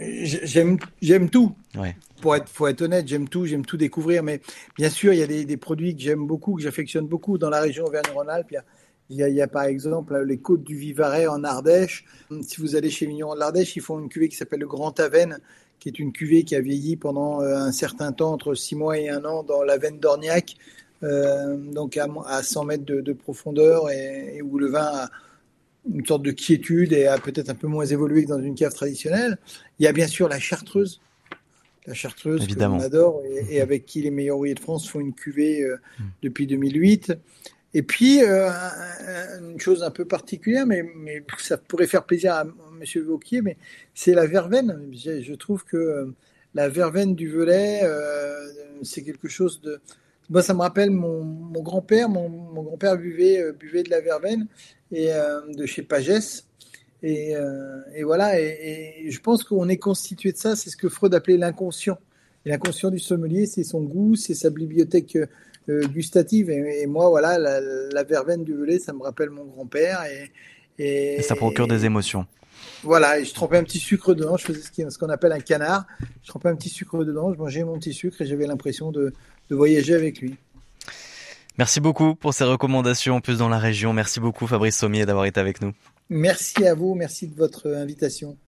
j'aime 0.00 0.78
j'aime 1.00 1.30
tout. 1.30 1.54
Ouais. 1.76 1.94
Pour 2.22 2.36
être, 2.36 2.82
honnête, 2.82 3.08
j'aime 3.08 3.28
tout, 3.28 3.46
j'aime 3.46 3.66
tout 3.66 3.76
découvrir. 3.76 4.22
Mais 4.22 4.40
bien 4.76 4.88
sûr, 4.88 5.12
il 5.12 5.18
y 5.18 5.22
a 5.22 5.26
des, 5.26 5.56
produits 5.56 5.94
que 5.94 6.00
j'aime 6.00 6.26
beaucoup, 6.26 6.54
que 6.54 6.62
j'affectionne 6.62 7.06
beaucoup 7.06 7.36
dans 7.36 7.50
la 7.50 7.60
région 7.60 7.84
Auvergne-Rhône-Alpes. 7.84 8.54
Il 9.10 9.16
y 9.16 9.42
a, 9.42 9.48
par 9.48 9.64
exemple 9.64 10.22
les 10.22 10.38
côtes 10.38 10.62
du 10.62 10.76
Vivarais 10.76 11.26
en 11.26 11.42
Ardèche. 11.44 12.04
Si 12.42 12.60
vous 12.60 12.76
allez 12.76 12.90
chez 12.90 13.06
Vigneron 13.06 13.34
de 13.34 13.40
l'Ardèche, 13.40 13.76
ils 13.76 13.82
font 13.82 13.98
une 13.98 14.08
cuvée 14.08 14.28
qui 14.28 14.36
s'appelle 14.36 14.60
le 14.60 14.68
Grand 14.68 14.98
Aven, 15.00 15.38
qui 15.80 15.88
est 15.88 15.98
une 15.98 16.12
cuvée 16.12 16.44
qui 16.44 16.54
a 16.54 16.60
vieilli 16.60 16.96
pendant 16.96 17.40
un 17.40 17.72
certain 17.72 18.12
temps, 18.12 18.32
entre 18.32 18.54
6 18.54 18.76
mois 18.76 18.98
et 18.98 19.08
un 19.10 19.24
an, 19.24 19.42
dans 19.42 19.64
la 19.64 19.76
veine 19.76 19.98
d'Orniac, 19.98 20.56
euh, 21.02 21.56
donc 21.56 21.96
à, 21.96 22.06
à, 22.26 22.42
100 22.44 22.64
mètres 22.64 22.84
de, 22.84 23.00
de 23.00 23.12
profondeur, 23.12 23.90
et, 23.90 24.40
où 24.42 24.58
le 24.58 24.68
vin 24.68 24.84
a 24.84 25.10
une 25.92 26.06
sorte 26.06 26.22
de 26.22 26.30
quiétude 26.30 26.92
et 26.92 27.06
a 27.06 27.18
peut-être 27.18 27.50
un 27.50 27.54
peu 27.54 27.66
moins 27.66 27.84
évolué 27.84 28.22
que 28.24 28.28
dans 28.28 28.40
une 28.40 28.54
cave 28.54 28.72
traditionnelle. 28.72 29.38
Il 29.78 29.84
y 29.84 29.88
a 29.88 29.92
bien 29.92 30.06
sûr 30.06 30.28
la 30.28 30.38
chartreuse, 30.38 31.00
la 31.86 31.94
chartreuse 31.94 32.42
Évidemment. 32.44 32.78
qu'on 32.78 32.84
adore 32.84 33.22
et, 33.24 33.56
et, 33.56 33.60
avec 33.60 33.86
qui 33.86 34.02
les 34.02 34.10
meilleurs 34.10 34.36
ouvriers 34.36 34.54
de 34.54 34.60
France 34.60 34.88
font 34.88 35.00
une 35.00 35.14
cuvée 35.14 35.62
euh, 35.62 35.76
mmh. 35.98 36.04
depuis 36.22 36.46
2008. 36.46 37.12
Et 37.74 37.82
puis, 37.82 38.22
euh, 38.22 38.50
une 39.40 39.58
chose 39.58 39.82
un 39.82 39.90
peu 39.90 40.04
particulière, 40.04 40.66
mais, 40.66 40.82
mais, 40.96 41.24
ça 41.38 41.56
pourrait 41.56 41.86
faire 41.86 42.04
plaisir 42.04 42.34
à 42.34 42.42
M. 42.42 43.02
Vauquier, 43.02 43.40
mais 43.40 43.56
c'est 43.94 44.14
la 44.14 44.26
verveine. 44.26 44.90
Je, 44.92 45.22
je, 45.22 45.34
trouve 45.34 45.64
que 45.64 45.76
euh, 45.76 46.14
la 46.54 46.68
verveine 46.68 47.14
du 47.14 47.30
Velay, 47.30 47.80
euh, 47.82 48.46
c'est 48.82 49.02
quelque 49.02 49.28
chose 49.28 49.60
de... 49.62 49.80
Moi, 50.28 50.42
ça 50.42 50.52
me 50.52 50.60
rappelle 50.60 50.90
mon, 50.90 51.24
mon 51.24 51.62
grand-père. 51.62 52.08
Mon, 52.08 52.28
mon 52.28 52.62
grand-père 52.62 52.98
buvait, 52.98 53.52
buvait 53.52 53.82
de 53.82 53.90
la 53.90 54.00
verveine 54.00 54.46
et, 54.90 55.10
de 55.48 55.66
chez 55.66 55.82
Pagès. 55.82 56.46
Et, 57.02 57.34
euh, 57.36 57.80
et 57.94 58.04
voilà, 58.04 58.40
et, 58.40 59.04
et, 59.04 59.10
je 59.10 59.20
pense 59.20 59.42
qu'on 59.42 59.68
est 59.68 59.76
constitué 59.76 60.32
de 60.32 60.36
ça. 60.36 60.54
C'est 60.54 60.70
ce 60.70 60.76
que 60.76 60.88
Freud 60.88 61.14
appelait 61.14 61.36
l'inconscient. 61.36 61.98
Et 62.44 62.50
l'inconscient 62.50 62.90
du 62.90 62.98
sommelier, 62.98 63.46
c'est 63.46 63.64
son 63.64 63.82
goût, 63.82 64.14
c'est 64.14 64.34
sa 64.34 64.50
bibliothèque 64.50 65.18
euh, 65.68 65.86
gustative. 65.88 66.50
Et, 66.50 66.82
et, 66.82 66.86
moi, 66.86 67.08
voilà, 67.08 67.38
la, 67.38 67.60
la, 67.60 68.02
verveine 68.04 68.44
du 68.44 68.54
Velay, 68.54 68.78
ça 68.78 68.92
me 68.92 69.02
rappelle 69.02 69.30
mon 69.30 69.44
grand-père. 69.44 70.02
Et, 70.78 71.20
ça 71.22 71.36
procure 71.36 71.68
des 71.68 71.84
émotions. 71.84 72.26
Voilà, 72.82 73.18
et 73.18 73.24
je 73.24 73.34
trempais 73.34 73.58
un 73.58 73.64
petit 73.64 73.78
sucre 73.78 74.14
dedans. 74.14 74.36
Je 74.36 74.44
faisais 74.44 74.62
ce 74.62 74.98
qu'on 74.98 75.08
appelle 75.08 75.32
un 75.32 75.40
canard. 75.40 75.86
Je 76.22 76.28
trempais 76.28 76.48
un 76.48 76.56
petit 76.56 76.68
sucre 76.68 77.04
dedans. 77.04 77.32
Je 77.32 77.38
mangeais 77.38 77.64
mon 77.64 77.78
petit 77.78 77.92
sucre 77.92 78.20
et 78.20 78.26
j'avais 78.26 78.46
l'impression 78.46 78.90
de, 78.90 79.12
de 79.50 79.54
voyager 79.56 79.94
avec 79.94 80.20
lui. 80.20 80.36
Merci 81.58 81.80
beaucoup 81.80 82.14
pour 82.14 82.32
ces 82.32 82.44
recommandations 82.44 83.16
en 83.16 83.20
plus 83.20 83.38
dans 83.38 83.48
la 83.48 83.58
région. 83.58 83.92
Merci 83.92 84.20
beaucoup 84.20 84.46
Fabrice 84.46 84.76
Sommier 84.76 85.04
d'avoir 85.04 85.26
été 85.26 85.38
avec 85.38 85.60
nous. 85.60 85.72
Merci 86.14 86.66
à 86.66 86.74
vous, 86.74 86.94
merci 86.94 87.26
de 87.26 87.34
votre 87.34 87.72
invitation. 87.72 88.36